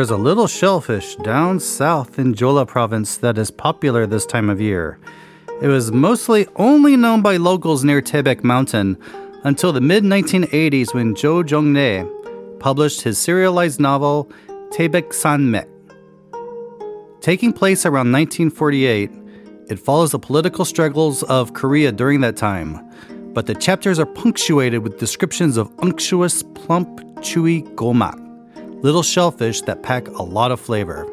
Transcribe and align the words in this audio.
There's 0.00 0.08
a 0.08 0.16
little 0.16 0.46
shellfish 0.46 1.16
down 1.16 1.60
south 1.60 2.18
in 2.18 2.32
Jeolla 2.32 2.66
province 2.66 3.18
that 3.18 3.36
is 3.36 3.50
popular 3.50 4.06
this 4.06 4.24
time 4.24 4.48
of 4.48 4.58
year. 4.58 4.98
It 5.60 5.66
was 5.66 5.92
mostly 5.92 6.46
only 6.56 6.96
known 6.96 7.20
by 7.20 7.36
locals 7.36 7.84
near 7.84 8.00
Taebaek 8.00 8.42
Mountain 8.42 8.96
until 9.44 9.74
the 9.74 9.80
mid 9.82 10.02
1980s 10.02 10.94
when 10.94 11.14
Jo 11.14 11.42
Jong-nae 11.42 12.06
published 12.60 13.02
his 13.02 13.18
serialized 13.18 13.78
novel 13.78 14.32
Taebaek 14.70 15.10
Sanmek. 15.10 15.68
Taking 17.20 17.52
place 17.52 17.84
around 17.84 18.10
1948, 18.10 19.10
it 19.68 19.78
follows 19.78 20.12
the 20.12 20.18
political 20.18 20.64
struggles 20.64 21.24
of 21.24 21.52
Korea 21.52 21.92
during 21.92 22.22
that 22.22 22.38
time, 22.38 22.80
but 23.34 23.44
the 23.44 23.54
chapters 23.54 23.98
are 23.98 24.06
punctuated 24.06 24.82
with 24.82 24.98
descriptions 24.98 25.58
of 25.58 25.70
unctuous, 25.80 26.42
plump, 26.54 26.88
chewy 27.16 27.64
gomak, 27.74 28.29
little 28.82 29.02
shellfish 29.02 29.62
that 29.62 29.82
pack 29.82 30.08
a 30.08 30.22
lot 30.22 30.50
of 30.50 30.60
flavor. 30.60 31.06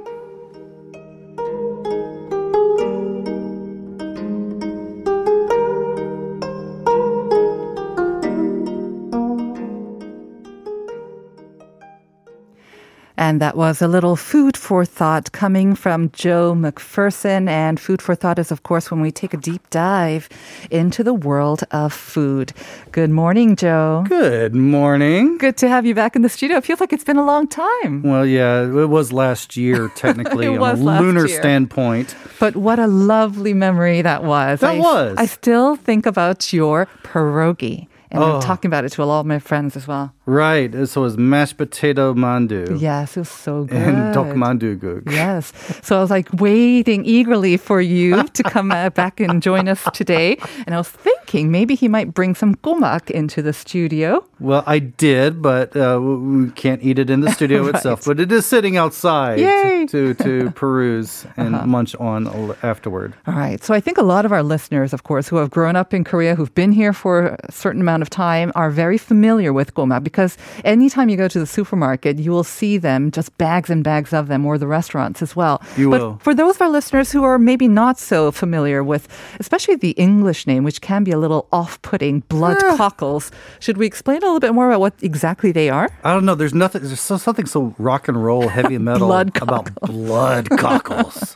And 13.28 13.42
that 13.42 13.58
was 13.58 13.82
a 13.82 13.90
little 13.90 14.16
food 14.16 14.56
for 14.56 14.86
thought 14.86 15.34
coming 15.34 15.76
from 15.76 16.12
Joe 16.12 16.56
McPherson. 16.56 17.50
And 17.50 17.78
food 17.78 18.02
for 18.02 18.16
thought 18.16 18.40
is, 18.40 18.54
of 18.54 18.64
course, 18.64 18.90
when 18.90 19.02
we 19.02 19.12
take 19.12 19.34
a 19.34 19.38
deep 19.38 19.70
dive 19.70 20.30
into 20.72 21.04
the 21.04 21.14
world 21.14 21.66
of 21.72 21.92
food. 21.92 22.54
Good 22.94 23.10
morning, 23.10 23.58
Joe. 23.58 24.06
Good 24.08 24.56
morning. 24.56 25.38
Good 25.40 25.58
to 25.58 25.68
have 25.68 25.86
you 25.86 25.94
back 25.94 26.16
in 26.16 26.22
the 26.22 26.30
studio. 26.30 26.56
It 26.56 26.64
feels 26.64 26.80
like 26.80 26.94
it's 26.94 27.04
been 27.04 27.18
a 27.18 27.26
long 27.26 27.50
time. 27.50 28.02
Well, 28.02 28.26
yeah, 28.26 28.62
it 28.62 28.88
was 28.88 29.12
last 29.12 29.58
year, 29.58 29.90
technically, 29.96 30.46
It 30.46 30.58
on 30.58 30.80
a 30.80 31.02
lunar 31.02 31.28
year. 31.28 31.38
standpoint. 31.38 32.16
But 32.40 32.56
what 32.56 32.80
a 32.80 32.88
lovely 32.88 33.54
memory 33.54 34.04
that 34.04 34.24
was. 34.24 34.62
That 34.62 34.76
I, 34.76 34.80
was. 34.80 35.18
I 35.18 35.26
still 35.26 35.76
think 35.76 36.06
about 36.06 36.54
your 36.54 36.88
pierogi. 37.04 37.90
And 38.10 38.24
Oh. 38.24 38.36
I'm 38.36 38.42
talking 38.42 38.70
about 38.70 38.86
it 38.86 38.92
to 38.94 39.04
a 39.04 39.06
lot 39.06 39.20
of 39.22 39.26
my 39.26 39.40
friends 39.40 39.76
as 39.76 39.88
well. 39.88 40.14
Right. 40.26 40.72
So 40.88 41.02
it 41.02 41.04
was 41.04 41.18
mashed 41.18 41.58
potato 41.58 42.14
mandu 42.14 42.80
Yes, 42.80 43.16
it 43.18 43.22
was 43.22 43.30
so 43.30 43.64
good. 43.66 43.78
and 43.78 44.14
dok 44.14 44.28
mandu 44.36 44.80
guk. 44.80 45.04
Yes. 45.12 45.52
So 45.84 45.98
I 45.98 46.02
was 46.02 46.10
like 46.10 46.28
waiting 46.34 47.06
eagerly 47.06 47.58
for 47.58 47.82
you 47.82 48.24
to 48.24 48.44
come 48.44 48.72
uh, 48.72 48.90
back 48.92 49.20
and 49.20 49.42
join 49.42 49.68
us 49.68 49.84
today. 49.94 50.38
And 50.66 50.76
I 50.76 50.78
was 50.78 50.90
thinking 50.90 51.52
maybe 51.52 51.76
he 51.76 51.88
might 51.88 52.14
bring 52.14 52.36
some 52.36 52.56
gomak 52.56 53.10
into 53.12 53.42
the 53.42 53.54
studio. 53.54 54.24
Well, 54.40 54.64
I 54.68 54.80
did, 54.80 55.42
but 55.42 55.76
uh, 55.76 56.00
we 56.02 56.50
can't 56.52 56.82
eat 56.84 57.00
it 57.00 57.10
in 57.10 57.22
the 57.22 57.32
studio 57.32 57.64
Right. 57.66 57.76
itself. 57.76 58.06
But 58.06 58.20
it 58.20 58.32
is 58.32 58.46
sitting 58.46 58.78
outside 58.78 59.40
Yay. 59.40 59.86
to, 59.88 60.14
to, 60.14 60.24
to 60.24 60.52
peruse 60.56 61.26
and 61.38 61.52
munch 61.66 61.96
on 61.96 62.28
afterward. 62.64 63.14
All 63.28 63.34
right. 63.34 63.64
So 63.64 63.74
I 63.74 63.80
think 63.80 63.98
a 63.98 64.04
lot 64.04 64.26
of 64.26 64.32
our 64.32 64.44
listeners, 64.44 64.94
of 64.94 65.04
course, 65.04 65.28
who 65.28 65.38
have 65.38 65.50
grown 65.50 65.76
up 65.76 65.94
in 65.94 66.04
Korea, 66.04 66.36
who've 66.36 66.54
been 66.54 66.72
here 66.72 66.94
for 66.94 67.38
a 67.44 67.52
certain 67.52 67.82
amount 67.82 67.97
of 68.02 68.10
time, 68.10 68.52
are 68.56 68.70
very 68.70 68.98
familiar 68.98 69.52
with 69.54 69.74
gomak 69.74 70.04
because 70.04 70.38
anytime 70.64 71.10
you 71.10 71.18
go 71.18 71.28
to 71.28 71.40
the 71.40 71.46
supermarket, 71.48 72.20
you 72.20 72.32
will 72.32 72.44
see 72.44 72.78
them, 72.78 73.12
just 73.12 73.38
bags 73.38 73.70
and 73.70 73.84
bags 73.84 74.14
of 74.14 74.28
them, 74.28 74.46
or 74.46 74.58
the 74.58 74.68
restaurants 74.68 75.22
as 75.22 75.36
well. 75.36 75.62
You 75.78 75.90
but 75.90 76.02
will. 76.02 76.18
for 76.22 76.34
those 76.34 76.56
of 76.56 76.62
our 76.62 76.70
listeners 76.70 77.12
who 77.12 77.24
are 77.24 77.38
maybe 77.40 77.68
not 77.68 78.00
so 78.00 78.32
familiar 78.32 78.84
with, 78.84 79.08
especially 79.40 79.76
the 79.76 79.92
English 79.92 80.48
name, 80.48 80.64
which 80.64 80.82
can 80.82 81.04
be 81.04 81.12
a 81.12 81.18
little 81.18 81.48
off-putting, 81.52 82.22
blood 82.30 82.58
cockles, 82.78 83.32
should 83.60 83.78
we 83.78 83.86
explain 83.86 84.18
a 84.18 84.26
little 84.26 84.40
bit 84.40 84.54
more 84.54 84.68
about 84.70 84.80
what 84.80 84.94
exactly 85.02 85.52
they 85.52 85.70
are? 85.70 85.90
I 86.04 86.14
don't 86.14 86.26
know. 86.26 86.36
There's 86.36 86.54
nothing. 86.54 86.82
There's 86.84 87.00
so, 87.02 87.18
something 87.18 87.46
so 87.46 87.74
rock 87.78 88.08
and 88.08 88.24
roll, 88.24 88.48
heavy 88.48 88.78
metal 88.90 89.08
Blood 89.08 89.42
about 89.42 89.74
blood 89.82 90.50
cockles. 90.58 91.36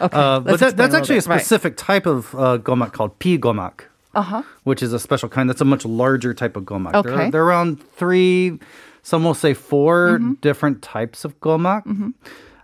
Okay, 0.00 0.16
Uh, 0.16 0.40
but 0.40 0.58
that, 0.60 0.76
that's 0.76 0.94
actually 0.94 1.16
a. 1.18 1.22
Right. 1.22 1.40
specific 1.40 1.76
type 1.76 2.06
of 2.06 2.34
uh, 2.34 2.56
gomak 2.58 2.92
called 2.92 3.18
pi 3.18 3.36
gomak, 3.36 3.82
Uh-huh. 4.14 4.42
which 4.64 4.82
is 4.82 4.92
a 4.92 4.98
special 4.98 5.28
kind. 5.28 5.48
That's 5.48 5.60
a 5.60 5.64
much 5.64 5.84
larger 5.84 6.34
type 6.34 6.56
of 6.56 6.64
gomak. 6.64 6.92
There, 6.92 7.12
Okay. 7.14 7.26
are, 7.26 7.30
there 7.30 7.42
are 7.42 7.46
around 7.46 7.80
three, 7.96 8.58
some 9.02 9.22
will 9.24 9.34
say 9.34 9.54
4 9.54 10.18
Mm-hmm. 10.18 10.32
different 10.40 10.82
types 10.82 11.24
of 11.24 11.38
gomak. 11.40 11.82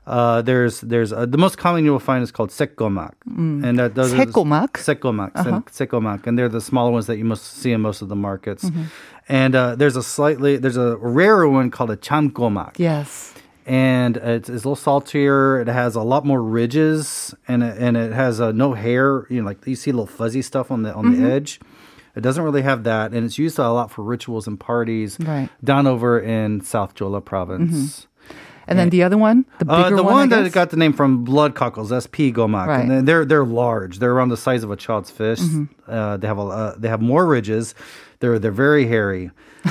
Uh, 0.06 0.40
there's 0.40 0.82
there's 0.82 1.12
uh, 1.12 1.26
the 1.26 1.36
most 1.38 1.58
common 1.58 1.84
you 1.84 1.90
will 1.90 1.98
find 1.98 2.22
is 2.22 2.30
called 2.30 2.50
sekgomak, 2.50 3.14
and 3.26 3.76
that 3.78 3.96
those 3.96 4.12
Sekgomak? 4.14 4.70
sekgomak, 4.78 5.32
Uh-huh. 5.34 5.60
sekgomak, 5.66 6.28
and 6.28 6.38
they're 6.38 6.48
the 6.48 6.60
smaller 6.60 6.92
ones 6.92 7.06
that 7.06 7.18
you 7.18 7.24
must 7.24 7.42
see 7.58 7.72
in 7.72 7.80
most 7.80 8.02
of 8.02 8.08
the 8.08 8.14
markets. 8.14 8.64
Mm-hmm. 8.70 8.82
And 9.28 9.54
uh, 9.56 9.74
there's 9.74 9.96
a 9.96 10.04
slightly 10.04 10.58
there's 10.58 10.76
a 10.76 10.96
rarer 10.98 11.48
one 11.48 11.70
called 11.72 11.90
a 11.90 11.96
chamgomak, 11.96 12.78
Yes. 12.78 13.34
And 13.66 14.16
it's, 14.16 14.48
it's 14.48 14.64
a 14.64 14.68
little 14.68 14.76
saltier. 14.76 15.60
It 15.60 15.66
has 15.68 15.94
a 15.96 16.02
lot 16.02 16.24
more 16.24 16.42
ridges, 16.42 17.34
and 17.48 17.62
it, 17.62 17.76
and 17.78 17.96
it 17.96 18.12
has 18.12 18.40
uh, 18.40 18.52
no 18.52 18.72
hair. 18.74 19.26
You 19.28 19.42
know, 19.42 19.46
like 19.46 19.66
you 19.66 19.74
see 19.76 19.90
little 19.92 20.06
fuzzy 20.06 20.40
stuff 20.42 20.70
on 20.70 20.82
the 20.82 20.94
on 20.94 21.04
Mm-hmm. 21.06 21.22
the 21.24 21.32
edge. 21.32 21.60
It 22.14 22.22
doesn't 22.22 22.42
really 22.42 22.62
have 22.62 22.84
that, 22.84 23.12
and 23.12 23.26
it's 23.26 23.38
used 23.38 23.58
a 23.58 23.70
lot 23.70 23.90
for 23.90 24.02
rituals 24.02 24.46
and 24.46 24.58
parties 24.58 25.18
Right. 25.20 25.50
down 25.62 25.86
over 25.86 26.18
in 26.18 26.62
South 26.62 26.94
Jeolla 26.94 27.22
province. 27.22 28.06
And 28.68 28.78
then 28.78 28.88
the 28.90 29.02
other 29.04 29.18
one, 29.18 29.44
the 29.60 29.70
Uh, 29.70 29.90
the 29.90 30.02
one, 30.02 30.32
I 30.32 30.42
that 30.42 30.52
got 30.52 30.70
the 30.70 30.76
name 30.76 30.92
from 30.92 31.22
blood 31.24 31.54
cockles, 31.54 31.90
that's 31.90 32.06
P 32.08 32.32
gomak, 32.32 32.66
Right. 32.66 32.88
and 32.88 33.06
they're 33.06 33.24
they're 33.26 33.44
large. 33.44 33.98
They're 33.98 34.12
around 34.12 34.30
the 34.30 34.36
size 34.36 34.64
of 34.64 34.70
a 34.70 34.76
child's 34.76 35.10
fish. 35.10 35.40
Mm-hmm. 35.40 35.64
Uh, 35.88 36.16
they 36.16 36.26
have 36.26 36.38
a 36.38 36.42
uh, 36.42 36.74
they 36.76 36.88
have 36.88 37.00
more 37.00 37.26
ridges. 37.26 37.74
They're 38.20 38.38
they're 38.38 38.50
very 38.50 38.86
hairy. 38.86 39.30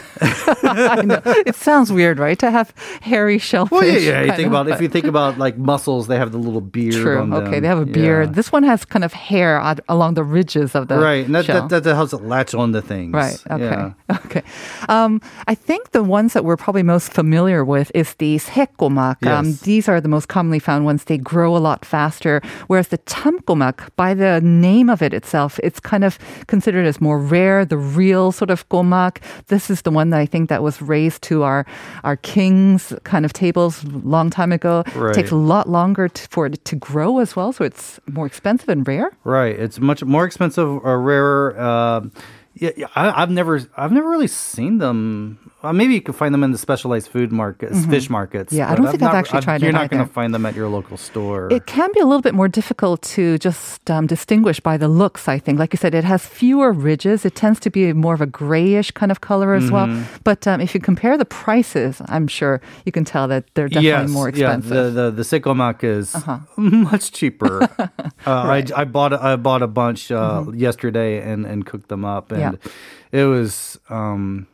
It 1.46 1.56
sounds 1.56 1.92
weird, 1.92 2.20
right? 2.20 2.38
To 2.40 2.52
have 2.52 2.74
hairy 3.02 3.38
shellfish. 3.38 3.72
Well, 3.72 3.86
yeah, 3.86 4.00
yeah. 4.00 4.22
You 4.24 4.34
think 4.34 4.48
about 4.48 4.68
if 4.68 4.82
you 4.82 4.88
think 4.88 5.06
about 5.06 5.38
like 5.38 5.58
mussels, 5.58 6.08
they 6.08 6.18
have 6.18 6.32
the 6.32 6.38
little 6.38 6.62
beard. 6.62 6.94
True. 6.94 7.20
on 7.20 7.30
them. 7.30 7.48
Okay, 7.48 7.60
they 7.60 7.68
have 7.68 7.80
a 7.80 7.86
beard. 7.86 8.30
Yeah. 8.30 8.34
This 8.34 8.52
one 8.52 8.64
has 8.64 8.86
kind 8.86 9.04
of 9.04 9.14
hair 9.14 9.62
along 9.88 10.16
the 10.16 10.24
ridges 10.24 10.76
of 10.76 10.88
the 10.88 10.98
right, 10.98 11.26
and 11.26 11.36
that, 11.36 11.46
shell. 11.46 11.68
that, 11.68 11.84
that, 11.84 11.96
helps 11.96 12.14
it 12.14 12.22
latch 12.24 12.54
on 12.54 12.74
to 12.74 12.82
things. 12.82 13.14
Right. 13.14 13.42
Okay. 13.50 13.64
Yeah. 13.64 13.94
Okay. 14.26 14.44
Um, 14.90 15.22
I 15.48 15.56
think 15.56 15.92
the 15.92 16.04
ones 16.04 16.34
that 16.34 16.44
we're 16.44 16.58
probably 16.58 16.84
most 16.84 17.14
familiar 17.14 17.64
with 17.64 17.92
is 17.94 18.16
the 18.16 18.38
sekgomak. 18.38 19.26
Um, 19.26 19.46
Yes. 19.48 19.62
these 19.62 19.88
are 19.88 20.02
the 20.02 20.10
most 20.10 20.28
commonly 20.28 20.60
found 20.60 20.84
ones. 20.86 21.04
They 21.06 21.18
grow 21.18 21.56
a 21.56 21.60
lot 21.60 21.86
faster. 21.86 22.42
Whereas 22.68 22.90
the 22.90 22.98
chamgomak, 23.00 23.90
by 23.96 24.14
the 24.14 24.42
name 24.42 24.90
of 24.90 25.02
it 25.02 25.14
itself, 25.14 25.60
it's 25.64 25.80
kind 25.80 26.04
of 26.04 26.05
considered 26.48 26.86
as 26.86 27.02
more 27.02 27.20
rare, 27.20 27.66
the 27.66 27.78
real 27.78 28.32
sort 28.32 28.50
of 28.50 28.68
gomak. 28.70 29.22
This 29.48 29.70
is 29.70 29.82
the 29.82 29.92
one 29.92 30.10
that 30.12 30.20
I 30.20 30.26
think 30.26 30.50
that 30.50 30.64
was 30.64 30.82
raised 30.82 31.22
to 31.24 31.44
our 31.44 31.66
our 32.04 32.18
king's 32.18 32.94
kind 33.04 33.26
of 33.26 33.34
tables 33.34 33.84
long 33.84 34.30
time 34.30 34.52
ago. 34.52 34.84
Right. 34.96 35.14
Takes 35.14 35.32
a 35.32 35.36
lot 35.36 35.70
longer 35.70 36.08
to, 36.10 36.28
for 36.30 36.46
it 36.48 36.64
to 36.66 36.76
grow 36.76 37.20
as 37.20 37.36
well, 37.36 37.54
so 37.54 37.64
it's 37.64 38.00
more 38.08 38.26
expensive 38.26 38.70
and 38.70 38.88
rare. 38.88 39.12
Right. 39.24 39.58
It's 39.58 39.80
much 39.80 40.04
more 40.04 40.26
expensive 40.26 40.68
or 40.68 41.02
rarer. 41.02 41.60
Um 41.60 42.12
yeah, 42.58 42.72
yeah, 42.78 42.88
I, 42.96 43.22
I've 43.22 43.30
never, 43.30 43.60
I've 43.76 43.92
never 43.92 44.10
really 44.10 44.28
seen 44.28 44.78
them. 44.78 45.52
Uh, 45.66 45.74
maybe 45.74 45.94
you 45.96 46.02
can 46.02 46.14
find 46.14 46.34
them 46.34 46.44
in 46.44 46.52
the 46.52 46.58
specialized 46.58 47.08
food 47.10 47.32
markets, 47.32 47.86
fish 47.88 48.10
markets. 48.10 48.50
Mm-hmm. 48.54 48.60
Yeah, 48.60 48.72
I 48.72 48.76
don't 48.76 48.86
think 48.92 49.02
I've 49.04 49.14
not- 49.14 49.16
actually 49.16 49.42
tried 49.42 49.62
You're 49.62 49.72
not 49.72 49.90
going 49.90 50.06
to 50.08 50.14
find 50.14 50.34
them 50.34 50.46
at 50.46 50.56
your 50.56 50.70
local 50.70 50.98
store. 50.98 51.52
It 51.52 51.66
can 51.66 51.90
be 51.94 52.00
a 52.00 52.06
little 52.06 52.22
bit 52.22 52.36
more 52.36 52.48
difficult 52.48 53.02
to 53.16 53.38
just 53.40 53.90
um, 53.90 54.06
distinguish 54.08 54.60
by 54.60 54.78
the 54.78 54.88
looks, 54.88 55.28
I 55.28 55.40
think. 55.40 55.58
Like 55.60 55.74
you 55.74 55.78
said, 55.78 55.94
it 55.96 56.04
has 56.04 56.26
fewer 56.26 56.72
ridges. 56.72 57.26
It 57.26 57.36
tends 57.36 57.60
to 57.62 57.70
be 57.70 57.94
more 57.94 58.14
of 58.14 58.22
a 58.22 58.26
grayish 58.28 58.92
kind 58.92 59.12
of 59.12 59.22
color 59.22 59.54
as 59.56 59.72
well. 59.72 59.88
Mm-hmm. 59.88 60.18
But 60.24 60.46
um, 60.48 60.62
if 60.62 60.74
you 60.76 60.80
compare 60.82 61.18
the 61.18 61.26
prices, 61.26 62.02
I'm 62.08 62.28
sure 62.28 62.62
you 62.86 62.92
can 62.92 63.06
tell 63.06 63.28
that 63.30 63.46
they're 63.56 63.68
definitely 63.70 64.14
more 64.14 64.30
expensive. 64.30 64.72
Uh-huh. 64.72 64.82
Yeah, 64.82 64.90
the 64.90 65.12
the 65.12 65.12
the 65.12 65.24
sekgomak 65.24 65.84
is 65.84 66.16
much 66.92 67.12
cheaper. 67.12 67.64
uh, 67.80 67.88
I 68.28 68.64
I 68.76 68.86
bought 68.86 69.14
a, 69.14 69.20
I 69.24 69.36
bought 69.36 69.64
a 69.64 69.68
bunch 69.68 70.12
uh, 70.12 70.46
yesterday 70.54 71.22
and 71.22 71.46
and 71.46 71.66
cooked 71.66 71.90
them 71.90 72.06
up, 72.06 72.32
and 72.32 72.42
Mm-hmm. 72.46 72.70
Yeah. 73.16 73.22
it 73.22 73.26
was. 73.26 73.80
Um, 73.90 74.48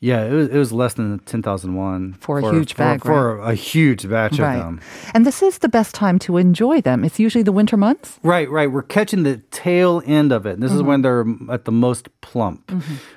yeah, 0.00 0.24
it 0.24 0.32
was, 0.32 0.48
it 0.48 0.58
was 0.58 0.72
less 0.72 0.94
than 0.94 1.18
ten 1.20 1.42
thousand 1.42 1.74
one 1.74 2.12
For 2.20 2.38
a 2.38 2.50
huge 2.52 2.76
bag, 2.76 3.02
for, 3.02 3.38
a 3.40 3.54
huge 3.54 4.08
batch 4.08 4.38
right. 4.38 4.56
of 4.56 4.64
them. 4.64 4.80
And 5.14 5.24
this 5.24 5.42
is 5.42 5.58
the 5.58 5.68
best 5.70 5.94
time 5.94 6.18
to 6.20 6.36
enjoy 6.36 6.82
them. 6.82 7.02
It's 7.04 7.18
usually 7.18 7.42
the 7.42 7.52
winter 7.52 7.76
months. 7.78 8.20
Right, 8.22 8.48
right. 8.50 8.70
We're 8.70 8.82
catching 8.82 9.22
the 9.22 9.38
tail 9.50 10.02
end 10.04 10.32
of 10.32 10.44
it. 10.44 10.60
This 10.60 10.70
is 10.70 10.78
Mm-hmm. 10.78 10.86
when 10.88 11.02
they're 11.02 11.24
at 11.50 11.64
the 11.64 11.72
most 11.72 12.08
plump. 12.20 12.70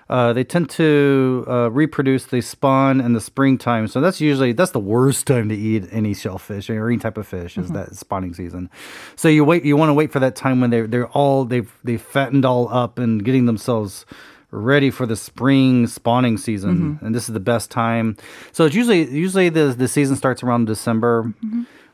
Uh, 0.10 0.31
they 0.34 0.44
tend 0.46 0.70
to 0.72 1.46
uh, 1.48 1.70
reproduce. 1.70 2.26
They 2.26 2.42
spawn 2.42 3.02
in 3.02 3.12
the 3.14 3.22
springtime, 3.22 3.88
so 3.88 4.00
that's 4.00 4.22
usually 4.22 4.54
that's 4.54 4.72
the 4.72 4.80
worst 4.80 5.28
time 5.28 5.50
to 5.50 5.56
eat 5.56 5.86
any 5.92 6.14
shellfish 6.14 6.70
or 6.70 6.88
any 6.88 6.98
type 6.98 7.18
of 7.18 7.28
fish 7.28 7.56
Mm-hmm. 7.56 7.62
is 7.66 7.72
that 7.72 7.96
spawning 7.96 8.34
season. 8.34 8.70
So 9.18 9.28
you 9.28 9.44
wait. 9.44 9.66
You 9.66 9.76
want 9.76 9.90
to 9.90 9.94
wait 9.94 10.12
for 10.12 10.20
that 10.20 10.36
time 10.38 10.62
when 10.62 10.70
they're 10.70 10.88
they're 10.88 11.08
all 11.10 11.44
they've 11.46 11.72
they 11.84 11.98
fattened 11.98 12.46
all 12.46 12.70
up 12.74 12.98
and 13.00 13.24
getting 13.24 13.46
themselves 13.48 14.06
ready 14.51 14.90
for 14.92 15.06
the 15.06 15.16
spring 15.16 15.86
spawning 15.88 16.38
season 16.38 16.75
Mm-hmm. 16.96 17.06
and 17.06 17.13
this 17.16 17.30
is 17.30 17.34
the 17.34 17.40
best 17.40 17.69
time 17.72 18.16
so 18.51 18.66
it's 18.66 18.75
usually 18.75 19.10
usually 19.10 19.50
the 19.50 19.75
the 19.78 19.88
season 19.88 20.16
starts 20.16 20.42
around 20.44 20.66
december 20.66 21.31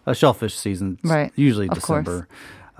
uh, 0.07 0.13
shellfish 0.13 0.55
season 0.55 0.97
Mm-hmm. 0.97 1.11
Right, 1.11 1.31
usually 1.35 1.67
of 1.67 1.81
course. 1.81 2.05
december 2.05 2.27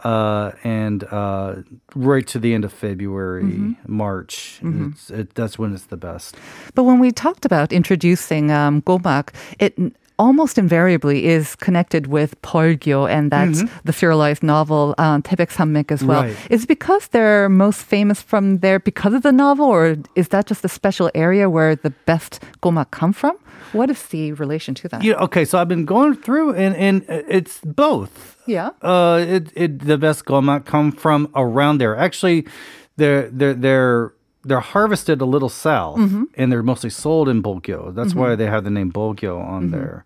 uh, 0.03 0.51
and 0.63 1.03
uh, 1.05 1.55
right 1.95 2.27
to 2.27 2.37
the 2.37 2.53
end 2.53 2.65
of 2.65 2.73
February, 2.73 3.43
Mm-hmm. 3.43 3.73
March. 3.95 4.59
It's, 4.61 5.09
it, 5.09 5.33
that's 5.35 5.57
when 5.57 5.73
it's 5.73 5.85
the 5.85 5.95
best. 5.95 6.35
But 6.73 6.83
when 6.83 6.99
we 6.99 7.11
talked 7.13 7.45
about 7.45 7.71
introducing 7.71 8.51
um, 8.51 8.81
gomak, 8.81 9.29
it 9.57 9.73
almost 10.17 10.57
invariably 10.57 11.25
is 11.25 11.55
connected 11.55 12.07
with 12.07 12.39
Bulgyo, 12.41 13.09
and 13.09 13.31
that's 13.31 13.63
the 13.83 13.93
serialized 13.93 14.43
novel 14.43 14.95
um, 14.97 15.21
Taebaek 15.21 15.51
Sanmek 15.51 15.91
as 15.91 16.03
well. 16.03 16.23
Right. 16.23 16.37
Is 16.49 16.63
it 16.63 16.67
because 16.67 17.07
they're 17.07 17.49
most 17.49 17.81
famous 17.81 18.21
from 18.21 18.59
there 18.59 18.79
because 18.79 19.13
of 19.13 19.23
the 19.23 19.31
novel, 19.31 19.65
or 19.65 19.97
is 20.15 20.29
that 20.29 20.45
just 20.45 20.63
a 20.65 20.69
special 20.69 21.11
area 21.13 21.49
where 21.49 21.75
the 21.75 21.91
best 22.05 22.41
goma 22.61 22.89
come 22.91 23.13
from? 23.13 23.37
What 23.73 23.89
is 23.89 24.07
the 24.07 24.31
relation 24.33 24.73
to 24.75 24.87
that? 24.89 25.03
Yeah, 25.03 25.15
okay, 25.15 25.43
so 25.43 25.59
I've 25.59 25.67
been 25.67 25.85
going 25.85 26.15
through, 26.15 26.53
and 26.55 26.75
and 26.75 27.05
it's 27.09 27.59
both. 27.61 28.37
Yeah. 28.45 28.69
Uh, 28.81 29.25
it 29.27 29.51
it 29.55 29.79
the 29.79 29.97
best 29.97 30.25
goma 30.25 30.63
come 30.63 30.91
from 30.91 31.29
around 31.35 31.79
there. 31.79 31.97
Actually, 31.97 32.47
they're 32.95 33.29
they're 33.29 33.53
they're 33.53 34.13
they're 34.45 34.59
harvested 34.59 35.19
a 35.21 35.25
little 35.25 35.49
south, 35.49 35.97
and 36.35 36.51
they're 36.51 36.63
mostly 36.63 36.89
sold 36.91 37.27
in 37.27 37.41
Bulgyo. 37.41 37.93
That's 37.93 38.13
why 38.15 38.35
they 38.35 38.45
have 38.45 38.63
the 38.63 38.69
name 38.69 38.91
Bulgyo 38.91 39.43
on 39.43 39.71
there. 39.71 40.05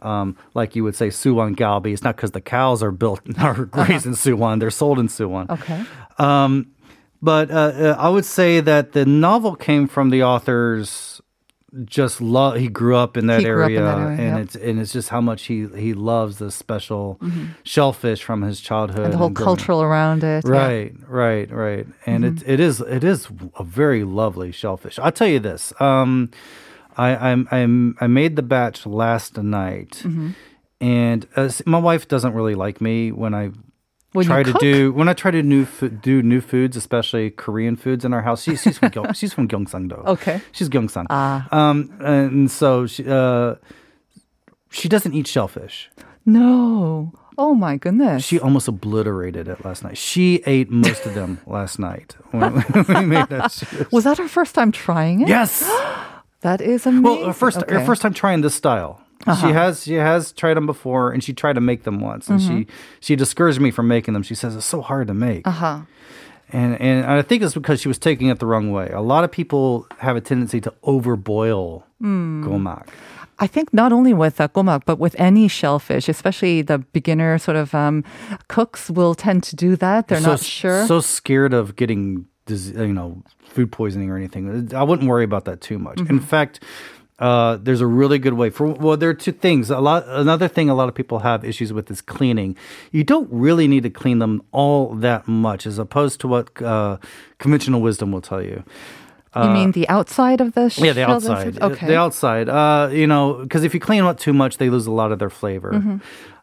Um, 0.00 0.36
like 0.54 0.76
you 0.76 0.84
would 0.84 0.94
say, 0.94 1.08
Suwon 1.08 1.56
Galbi. 1.56 1.92
It's 1.92 2.04
not 2.04 2.14
because 2.14 2.30
the 2.30 2.40
cows 2.40 2.82
are 2.84 2.92
built 2.92 3.20
are 3.38 3.68
raised 3.72 4.06
in 4.06 4.12
Suwon; 4.12 4.60
they're 4.60 4.70
sold 4.70 4.98
in 4.98 5.08
Suwon. 5.08 5.50
Okay. 5.50 5.84
Um, 6.18 6.70
but 7.20 7.50
uh, 7.50 7.54
uh, 7.54 7.96
I 7.98 8.08
would 8.08 8.24
say 8.24 8.60
that 8.60 8.92
the 8.92 9.04
novel 9.04 9.56
came 9.56 9.88
from 9.88 10.10
the 10.10 10.22
author's 10.22 11.17
just 11.84 12.20
love. 12.20 12.56
He 12.56 12.68
grew 12.68 12.96
up 12.96 13.16
in 13.16 13.26
that 13.26 13.34
up 13.34 13.40
in 13.40 13.46
area, 13.46 13.82
that 13.82 13.98
area, 13.98 14.08
and 14.10 14.18
yep. 14.18 14.32
Mm-hmm. 14.34 14.42
it's 14.42 14.54
and 14.56 14.80
it's 14.80 14.92
just 14.92 15.08
how 15.10 15.20
much 15.20 15.44
he 15.44 15.66
he 15.76 15.92
loves 15.94 16.38
this 16.38 16.54
special 16.54 17.20
shellfish 17.62 18.22
from 18.22 18.42
his 18.42 18.60
childhood. 18.60 19.04
And 19.04 19.12
the 19.12 19.18
whole 19.18 19.26
and 19.28 19.36
cultural 19.36 19.82
around 19.82 20.24
it. 20.24 20.44
yeah. 20.46 20.50
Right, 20.50 20.94
right, 21.06 21.50
right, 21.50 21.86
and 22.06 22.24
it 22.24 22.42
it 22.46 22.60
is 22.60 22.80
it 22.80 23.04
is 23.04 23.28
a 23.58 23.64
very 23.64 24.04
lovely 24.04 24.50
shellfish. 24.52 24.98
I'll 24.98 25.12
tell 25.12 25.28
you 25.28 25.40
this. 25.40 25.72
Um, 25.80 26.30
I 26.96 27.30
I'm, 27.30 27.48
I'm 27.50 27.96
I 28.00 28.06
made 28.06 28.36
the 28.36 28.42
batch 28.42 28.86
last 28.86 29.36
night, 29.36 30.02
Mm-hmm. 30.04 30.30
and 30.80 31.26
uh, 31.36 31.50
my 31.66 31.78
wife 31.78 32.08
doesn't 32.08 32.32
really 32.34 32.54
like 32.54 32.80
me 32.80 33.12
when 33.12 33.34
I 33.34 33.50
When 34.12 34.24
try 34.24 34.42
to 34.42 34.54
do 34.54 34.90
when 34.92 35.08
I 35.08 35.12
try 35.12 35.30
to 35.30 35.42
new 35.42 35.66
do 36.02 36.22
new 36.22 36.40
foods, 36.40 36.76
especially 36.76 37.30
Korean 37.30 37.76
foods 37.76 38.04
in 38.04 38.14
our 38.14 38.22
house. 38.22 38.42
She, 38.42 38.56
she's 38.56 38.78
from 38.78 38.90
Gyeong, 38.90 39.14
she's 39.20 39.34
from 39.34 39.48
Gyeongsang-do. 39.48 39.96
Okay. 39.96 40.40
she's 40.52 40.68
Gyeongsang. 40.70 41.06
Ah. 41.10 41.46
Um, 41.52 41.92
and 42.00 42.50
so 42.50 42.86
she 42.86 43.04
uh, 43.06 43.56
she 44.70 44.88
doesn't 44.88 45.12
eat 45.12 45.26
shellfish. 45.26 45.90
No. 46.24 47.12
Oh 47.36 47.54
my 47.54 47.76
goodness. 47.76 48.24
She 48.24 48.40
almost 48.40 48.66
obliterated 48.66 49.46
it 49.46 49.64
last 49.64 49.84
night. 49.84 49.96
She 49.96 50.42
ate 50.46 50.70
most 50.70 51.06
of 51.06 51.14
them 51.14 51.38
last 51.46 51.78
night 51.78 52.16
when 52.32 52.54
we 52.88 53.04
made 53.06 53.28
that. 53.28 53.62
was 53.92 54.04
that 54.04 54.18
her 54.18 54.26
first 54.28 54.54
time 54.54 54.72
trying 54.72 55.20
it? 55.22 55.28
Yes. 55.28 55.62
That 56.42 56.60
is 56.60 56.86
amazing. 56.86 57.02
Well, 57.02 57.26
her 57.26 57.32
first 57.32 57.56
her 57.56 57.62
Okay. 57.64 57.76
Uh-huh. 57.78 57.84
first 57.84 58.00
time 58.00 58.14
trying 58.14 58.42
this 58.42 58.54
style. 58.54 59.02
She 59.40 59.48
has 59.52 59.82
she 59.84 59.94
has 59.94 60.32
tried 60.32 60.54
them 60.54 60.66
before, 60.66 61.12
and 61.12 61.22
she 61.22 61.32
tried 61.32 61.54
to 61.54 61.60
make 61.60 61.82
them 61.82 62.00
once, 62.00 62.28
and 62.28 62.40
Mm-hmm. 62.40 62.58
she 62.60 62.66
she 63.00 63.16
discouraged 63.16 63.60
me 63.60 63.70
from 63.70 63.86
making 63.88 64.14
them. 64.14 64.22
She 64.22 64.34
says 64.34 64.56
it's 64.56 64.64
so 64.64 64.80
hard 64.80 65.08
to 65.08 65.14
make. 65.14 65.46
Uh-huh. 65.46 65.80
And 66.50 66.80
and 66.80 67.04
I 67.04 67.20
think 67.22 67.42
it's 67.42 67.52
because 67.54 67.80
she 67.80 67.88
was 67.88 67.98
taking 67.98 68.28
it 68.28 68.38
the 68.38 68.46
wrong 68.46 68.70
way. 68.72 68.88
A 68.90 69.02
lot 69.02 69.24
of 69.24 69.30
people 69.30 69.86
have 69.98 70.16
a 70.16 70.20
tendency 70.20 70.60
to 70.62 70.72
overboil 70.82 71.82
Hmm. 72.00 72.44
gomak. 72.46 72.86
I 73.40 73.46
think 73.46 73.72
not 73.74 73.92
only 73.92 74.14
with 74.14 74.40
uh, 74.40 74.48
gomak, 74.48 74.82
but 74.86 74.98
with 74.98 75.14
any 75.18 75.46
shellfish, 75.48 76.08
especially 76.08 76.62
the 76.62 76.78
beginner 76.78 77.38
sort 77.38 77.56
of 77.56 77.74
um, 77.74 78.02
cooks 78.48 78.88
will 78.90 79.14
tend 79.14 79.42
to 79.44 79.56
do 79.56 79.76
that. 79.76 80.08
They're 80.08 80.20
so, 80.20 80.30
not 80.30 80.40
sure. 80.40 80.86
So 80.86 81.00
scared 81.00 81.52
of 81.54 81.76
getting 81.76 82.26
you 82.48 82.94
know 82.94 83.22
food 83.44 83.70
poisoning 83.70 84.10
or 84.10 84.16
anything. 84.16 84.72
I 84.74 84.82
wouldn't 84.82 85.08
worry 85.08 85.24
about 85.24 85.44
that 85.44 85.60
too 85.60 85.78
much. 85.78 85.98
Mm-hmm. 85.98 86.14
In 86.14 86.20
fact. 86.20 86.62
Uh, 87.18 87.56
there's 87.56 87.80
a 87.80 87.86
really 87.86 88.16
good 88.16 88.34
way 88.34 88.48
for 88.48 88.68
well 88.68 88.96
there 88.96 89.10
are 89.10 89.14
two 89.14 89.32
things 89.32 89.70
a 89.70 89.80
lot 89.80 90.06
another 90.06 90.46
thing 90.46 90.70
a 90.70 90.74
lot 90.74 90.88
of 90.88 90.94
people 90.94 91.18
have 91.18 91.44
issues 91.44 91.72
with 91.72 91.90
is 91.90 92.00
cleaning 92.00 92.56
you 92.92 93.02
don't 93.02 93.28
really 93.32 93.66
need 93.66 93.82
to 93.82 93.90
clean 93.90 94.20
them 94.20 94.40
all 94.52 94.94
that 94.94 95.26
much 95.26 95.66
as 95.66 95.80
opposed 95.80 96.20
to 96.20 96.28
what 96.28 96.62
uh, 96.62 96.96
conventional 97.38 97.80
wisdom 97.80 98.12
will 98.12 98.20
tell 98.20 98.40
you 98.40 98.62
you 99.36 99.50
mean 99.50 99.72
the 99.72 99.88
outside 99.88 100.40
of 100.40 100.54
the 100.54 100.74
Yeah, 100.78 100.92
the 100.92 101.08
outside. 101.08 101.60
Okay. 101.60 101.86
The 101.86 101.96
outside. 101.96 102.48
Uh, 102.48 102.88
you 102.92 103.06
know, 103.06 103.34
because 103.34 103.62
if 103.64 103.74
you 103.74 103.80
clean 103.80 103.98
them 103.98 104.06
up 104.06 104.18
too 104.18 104.32
much, 104.32 104.56
they 104.56 104.70
lose 104.70 104.86
a 104.86 104.90
lot 104.90 105.12
of 105.12 105.18
their 105.18 105.30
flavor. 105.30 105.72
Mm-hmm. 105.72 105.96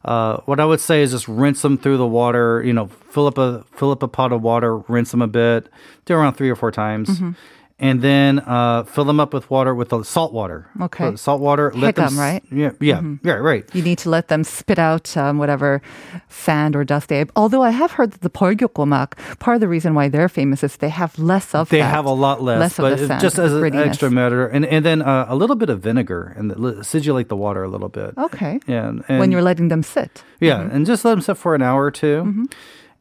Uh, 0.03 0.37
what 0.45 0.59
I 0.59 0.65
would 0.65 0.79
say 0.79 1.01
is 1.01 1.11
just 1.11 1.27
rinse 1.27 1.61
them 1.61 1.77
through 1.77 1.97
the 1.97 2.07
water. 2.07 2.61
You 2.63 2.73
know, 2.73 2.87
fill 2.87 3.27
up 3.27 3.37
a 3.37 3.63
fill 3.71 3.91
up 3.91 4.03
a 4.03 4.07
pot 4.07 4.31
of 4.31 4.41
water, 4.41 4.77
rinse 4.77 5.11
them 5.11 5.21
a 5.21 5.27
bit, 5.27 5.67
do 6.05 6.13
it 6.13 6.17
around 6.17 6.33
three 6.33 6.49
or 6.49 6.55
four 6.55 6.71
times. 6.71 7.09
Mm-hmm. 7.09 7.31
And 7.77 8.01
then 8.01 8.39
uh, 8.39 8.83
fill 8.85 9.03
them 9.03 9.19
up 9.19 9.33
with 9.33 9.49
water 9.49 9.75
with 9.75 9.89
the 9.89 10.01
salt 10.03 10.31
water. 10.31 10.69
Okay. 10.79 11.09
Put 11.09 11.19
salt 11.19 11.41
water. 11.41 11.73
Let 11.75 11.95
them 11.95 12.13
Higam, 12.13 12.17
right? 12.17 12.43
Yeah, 12.49 12.71
yeah, 12.79 13.01
yeah. 13.21 13.33
Right. 13.33 13.65
you 13.75 13.81
need 13.81 13.97
to 13.99 14.09
let 14.09 14.29
them 14.29 14.45
spit 14.45 14.79
out 14.79 15.17
um, 15.17 15.39
whatever 15.39 15.81
sand 16.29 16.77
or 16.77 16.85
dust 16.85 17.09
they 17.09 17.17
have. 17.17 17.31
Although 17.35 17.63
I 17.63 17.71
have 17.71 17.91
heard 17.91 18.11
that 18.11 18.21
the 18.21 18.29
Bulgyo 18.29 18.71
part 19.39 19.55
of 19.55 19.59
the 19.61 19.67
reason 19.67 19.93
why 19.93 20.07
they're 20.07 20.29
famous 20.29 20.63
is 20.63 20.77
they 20.77 20.87
have 20.87 21.19
less 21.19 21.53
of 21.53 21.67
They 21.67 21.79
that. 21.79 21.93
have 21.93 22.05
a 22.05 22.13
lot 22.13 22.41
less, 22.41 22.59
less 22.61 22.77
but 22.77 22.93
of 22.93 22.99
the 22.99 23.07
sand 23.07 23.21
just 23.21 23.37
as 23.37 23.51
an 23.51 23.75
extra 23.75 24.09
matter, 24.09 24.47
and 24.47 24.65
and 24.65 24.85
then 24.85 25.01
uh, 25.01 25.25
a 25.27 25.35
little 25.35 25.57
bit 25.57 25.69
of 25.69 25.81
vinegar 25.81 26.33
and 26.37 26.51
the, 26.51 26.55
acidulate 26.55 27.27
the 27.27 27.35
water 27.35 27.61
a 27.63 27.67
little 27.67 27.89
bit. 27.89 28.17
Okay. 28.17 28.57
Yeah, 28.67 28.87
and, 28.87 29.03
and 29.09 29.19
when 29.19 29.33
you're 29.33 29.41
letting 29.41 29.67
them 29.67 29.83
sit. 29.83 30.23
Yeah, 30.39 30.61
and 30.61 30.85
just 30.85 31.03
let 31.03 31.11
them 31.11 31.21
sit 31.21 31.35
for 31.37 31.55
an 31.55 31.61
hour 31.61 31.83
or 31.83 31.91
2 31.91 32.47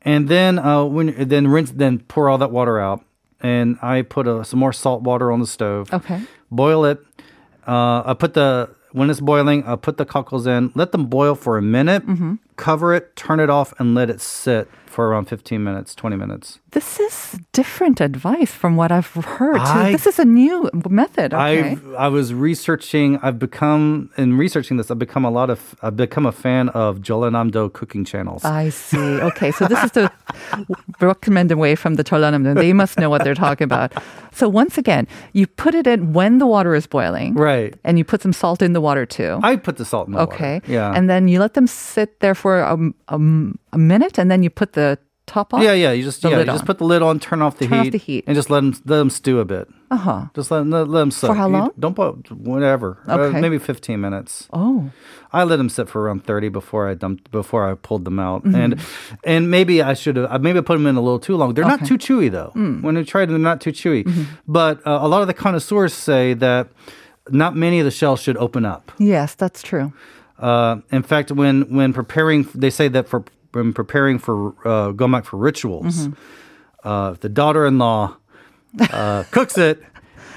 and 0.05 0.29
then 0.29 0.59
uh, 0.59 0.85
when 0.85 1.29
then 1.29 1.49
rinse, 1.49 1.71
then 1.71 1.99
pour 2.01 2.29
all 2.29 2.39
that 2.39 2.51
water 2.51 2.79
out, 2.79 3.05
and 3.45 3.79
I 3.83 4.03
put 4.03 4.27
uh, 4.27 4.43
some 4.43 4.59
more 4.59 4.73
salt 4.73 5.03
water 5.03 5.31
on 5.31 5.39
the 5.39 5.47
stove. 5.47 5.93
Okay. 5.93 6.23
Boil 6.51 6.85
it. 6.87 6.99
Uh, 7.67 8.03
I 8.07 8.15
put 8.19 8.35
the 8.35 8.71
when 8.93 9.11
it's 9.11 9.21
boiling, 9.21 9.65
I 9.65 9.75
put 9.77 9.97
the 9.97 10.05
cockles 10.05 10.47
in, 10.47 10.71
let 10.75 10.93
them 10.93 11.07
boil 11.07 11.35
for 11.35 11.59
a 11.59 11.63
minute, 11.63 12.05
cover 12.57 12.95
it, 12.95 13.17
turn 13.17 13.41
it 13.41 13.51
off, 13.51 13.75
and 13.79 13.95
let 13.95 14.09
it 14.09 14.21
sit 14.21 14.69
for 14.95 15.09
around 15.09 15.25
15 15.25 15.63
minutes, 15.63 15.93
20 15.97 16.15
minutes. 16.15 16.61
This 16.71 17.01
is 17.01 17.41
different 17.53 18.01
advice 18.01 18.53
from 18.53 18.77
what 18.77 18.93
I've 18.93 19.13
heard. 19.39 19.59
I- 19.59 19.91
this 19.91 20.07
is 20.07 20.21
a 20.21 20.25
new 20.25 20.71
method. 20.89 21.35
Okay. 21.35 21.77
I 21.99 22.07
I 22.07 22.09
was 22.09 22.33
researching. 22.33 23.19
I've 23.21 23.39
become 23.39 24.11
in 24.17 24.39
researching 24.39 24.77
this. 24.77 24.91
I've 24.93 24.99
become 24.99 25.25
a 25.25 25.31
lot 25.31 25.51
of. 25.51 25.75
I've 25.83 25.97
become 25.97 26.27
a 26.27 26.33
fan 26.33 26.69
of 26.71 27.01
Jeollanamdo 27.01 27.73
cooking 27.73 28.05
channels. 28.05 28.45
I 28.45 28.71
see. 28.71 29.21
Okay, 29.31 29.51
so 29.51 29.67
this 29.67 29.83
is 29.83 29.91
the 29.99 30.07
recommended 31.01 31.59
way 31.59 31.75
from 31.75 31.95
the 31.95 32.05
Jeollanam. 32.05 32.55
They 32.55 32.73
must 32.73 32.99
know 32.99 33.11
what 33.11 33.25
they're 33.25 33.43
talking 33.49 33.65
about. 33.65 33.93
So 34.33 34.49
once 34.49 34.79
again, 34.79 35.07
you 35.33 35.47
put 35.47 35.75
it 35.75 35.87
in 35.87 36.13
when 36.13 36.39
the 36.39 36.47
water 36.47 36.75
is 36.75 36.87
boiling, 36.87 37.35
right. 37.35 37.75
and 37.85 37.99
you 37.99 38.05
put 38.05 38.21
some 38.23 38.33
salt 38.33 38.63
in 38.63 38.73
the 38.73 38.81
water 38.81 39.07
too. 39.07 39.39
I 39.43 39.57
put 39.57 39.77
the 39.77 39.85
salt 39.85 40.09
in 40.09 40.15
the 40.15 40.21
okay. 40.27 40.55
water. 40.55 40.73
Yeah. 40.73 40.93
And 40.97 41.09
then 41.09 41.29
you 41.29 41.39
let 41.39 41.55
them 41.55 41.69
sit 41.69 42.19
there 42.19 42.35
for 42.35 42.61
a, 42.61 42.77
a, 43.09 43.19
a 43.75 43.79
minute, 43.79 44.19
and 44.19 44.31
then 44.31 44.43
you 44.43 44.51
put 44.51 44.73
the 44.73 44.99
top 45.27 45.55
off. 45.55 45.63
Yeah, 45.63 45.73
yeah. 45.73 45.93
You 45.93 46.03
just 46.03 46.23
yeah, 46.23 46.39
you 46.41 46.45
just 46.45 46.67
put 46.67 46.79
the 46.79 46.85
lid 46.85 47.01
on, 47.03 47.19
turn 47.19 47.41
off 47.43 47.57
the 47.59 47.67
Turn 47.67 47.79
off 47.79 47.85
heat, 47.85 47.91
the 47.91 47.99
heat. 47.99 48.25
and 48.27 48.35
just 48.37 48.51
let 48.51 48.61
them 48.61 48.73
let 48.85 48.99
them 48.99 49.11
stew 49.11 49.41
a 49.41 49.45
bit. 49.45 49.69
Uh 49.91 49.97
huh. 49.97 50.25
Just 50.35 50.51
let 50.51 50.59
them 50.61 50.71
let, 50.71 50.89
them 50.91 51.11
sit 51.11 51.27
for 51.29 51.35
how 51.35 51.47
You 51.49 51.53
long? 51.57 51.71
don't 51.79 51.95
put 51.97 52.31
whatever. 52.31 52.99
Uh, 53.09 53.19
Okay. 53.19 53.41
maybe 53.41 53.59
fifteen 53.59 54.01
minutes. 54.01 54.49
Oh. 54.53 54.91
I 55.33 55.43
let 55.45 55.57
them 55.57 55.69
sit 55.71 55.89
for 55.89 56.03
around 56.03 56.25
thirty 56.25 56.49
before 56.51 56.89
I 56.91 56.95
dumped 56.95 57.31
before 57.31 57.69
I 57.71 57.75
pulled 57.75 58.05
them 58.05 58.19
out, 58.19 58.45
Mm-hmm. 58.45 58.55
and 58.63 58.81
and 59.25 59.51
maybe 59.51 59.83
I 59.83 59.95
should 59.95 60.17
have 60.17 60.43
maybe 60.43 60.59
I 60.59 60.63
put 60.63 60.75
them 60.79 60.87
in 60.87 60.97
a 60.97 61.01
little 61.01 61.19
too 61.19 61.37
long. 61.37 61.55
They're 61.55 61.65
not 61.75 61.85
too 61.87 61.97
chewy 61.99 62.31
though. 62.31 62.51
When 62.85 62.95
you 62.97 63.05
try 63.05 63.25
them, 63.25 63.35
they're 63.35 63.51
not 63.53 63.61
too 63.61 63.73
chewy. 63.73 64.05
Mm-hmm. 64.05 64.25
But 64.47 64.87
uh, 64.87 64.99
a 65.01 65.09
lot 65.09 65.23
of 65.23 65.27
the 65.27 65.35
connoisseurs 65.35 65.95
say 65.95 66.35
that 66.35 66.69
not 67.31 67.57
many 67.57 67.79
of 67.81 67.87
the 67.87 67.91
shells 67.91 68.21
should 68.21 68.37
open 68.37 68.65
up. 68.67 68.93
Yes, 68.99 69.35
that's 69.35 69.63
true. 69.63 69.93
Uh, 70.39 70.77
in 70.93 71.03
fact, 71.03 71.33
when 71.33 71.63
when 71.75 71.93
preparing, 71.95 72.45
they 72.55 72.71
say 72.71 72.89
that 72.89 73.09
for 73.09 73.25
when 73.55 73.73
preparing 73.73 74.19
for 74.19 74.49
uh, 74.67 74.93
gomak 74.93 75.25
for 75.25 75.37
rituals, 75.37 76.09
uh, 76.85 77.11
if 77.15 77.21
the 77.21 77.29
daughter-in-law 77.29 78.17
uh, 78.91 79.25
cooks 79.31 79.57
it, 79.59 79.83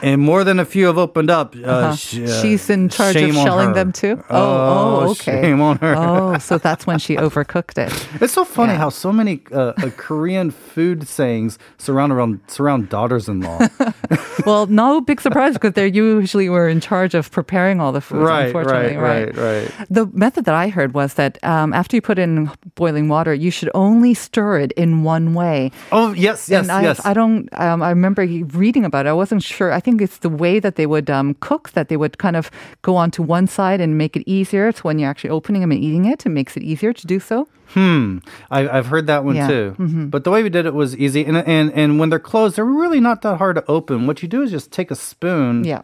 and 0.01 0.21
more 0.21 0.43
than 0.43 0.59
a 0.59 0.65
few 0.65 0.85
have 0.87 0.97
opened 0.97 1.29
up, 1.29 1.55
uh, 1.55 1.59
Uh-huh. 1.67 1.87
uh, 1.89 1.95
She's 2.41 2.69
in 2.69 2.89
charge 2.89 3.15
of 3.15 3.33
shelling 3.33 3.73
them 3.73 3.91
too. 3.91 4.23
Oh, 4.29 4.35
oh, 5.05 5.09
okay. 5.11 5.41
Shame 5.41 5.61
on 5.61 5.77
her. 5.77 5.95
Oh, 5.97 6.37
so 6.39 6.57
that's 6.57 6.85
when 6.87 6.99
she 6.99 7.15
overcooked 7.17 7.77
it. 7.77 7.91
It's 8.21 8.33
so 8.33 8.43
funny 8.45 8.73
Yeah. 8.73 8.79
how 8.79 8.89
so 8.89 9.11
many 9.13 9.41
uh, 9.51 9.73
uh, 9.77 9.89
Korean 9.97 10.51
food 10.51 11.07
sayings 11.07 11.57
surround 11.77 12.11
around 12.11 12.39
surround 12.47 12.89
daughters-in-law. 12.89 13.59
Well, 14.45 14.67
no 14.67 15.01
big 15.01 15.19
surprise 15.19 15.53
because 15.53 15.73
they 15.73 15.87
usually 15.87 16.47
were 16.47 16.69
in 16.69 16.79
charge 16.79 17.13
of 17.17 17.29
preparing 17.31 17.81
all 17.81 17.91
the 17.91 17.99
food. 17.99 18.21
right, 18.23 18.45
unfortunately, 18.45 18.95
right, 18.95 19.35
right, 19.35 19.67
right. 19.67 19.87
The 19.89 20.05
method 20.13 20.45
that 20.45 20.53
I 20.55 20.69
heard 20.69 20.93
was 20.93 21.15
that 21.15 21.37
um, 21.43 21.73
after 21.73 21.97
you 21.97 22.01
put 22.01 22.17
in 22.17 22.49
boiling 22.75 23.09
water, 23.09 23.33
you 23.33 23.51
should 23.51 23.69
only 23.73 24.13
stir 24.13 24.59
it 24.59 24.71
in 24.77 25.03
one 25.03 25.33
way. 25.33 25.71
Oh 25.91 26.13
yes, 26.13 26.47
yes, 26.47 26.61
and 26.61 26.71
I, 26.71 26.81
yes. 26.83 27.01
I 27.03 27.13
don't. 27.13 27.49
Um, 27.59 27.81
I 27.81 27.89
remember 27.89 28.21
reading 28.55 28.85
about 28.85 29.05
it. 29.05 29.09
I 29.09 29.13
wasn't 29.13 29.43
sure. 29.43 29.73
I 29.73 29.81
think 29.87 30.01
it's 30.01 30.17
the 30.19 30.29
way 30.43 30.59
that 30.59 30.75
they 30.75 30.85
would 30.85 31.09
um, 31.09 31.33
cook 31.39 31.71
that 31.71 31.87
they 31.87 31.95
would 31.95 32.17
kind 32.17 32.35
of 32.35 32.51
go 32.81 32.97
onto 32.97 33.23
one 33.23 33.47
side 33.47 33.79
and 33.79 33.97
make 33.97 34.17
it 34.19 34.23
easier. 34.27 34.71
So 34.73 34.81
when 34.83 34.99
you're 34.99 35.09
actually 35.09 35.29
opening 35.31 35.61
them 35.61 35.71
and 35.71 35.79
eating 35.81 36.03
it, 36.11 36.25
it 36.25 36.29
makes 36.29 36.57
it 36.57 36.63
easier 36.63 36.91
to 36.91 37.07
do 37.07 37.19
so. 37.21 37.47
Hmm. 37.69 38.17
I, 38.51 38.67
I've 38.67 38.87
heard 38.87 39.07
that 39.07 39.23
one 39.23 39.35
Yeah. 39.37 39.47
too. 39.47 39.75
But 40.11 40.23
the 40.25 40.31
way 40.31 40.43
we 40.43 40.49
did 40.49 40.65
it 40.65 40.73
was 40.73 40.91
easy, 40.95 41.23
and 41.25 41.37
and 41.37 41.71
and 41.73 41.99
when 41.99 42.09
they're 42.09 42.19
closed, 42.31 42.55
they're 42.57 42.65
really 42.83 42.99
not 42.99 43.21
that 43.21 43.37
hard 43.37 43.55
to 43.55 43.63
open. 43.67 44.07
What 44.07 44.21
you 44.21 44.27
do 44.27 44.41
is 44.43 44.51
just 44.51 44.71
take 44.71 44.91
a 44.91 44.95
spoon, 44.95 45.63
Yeah. 45.63 45.81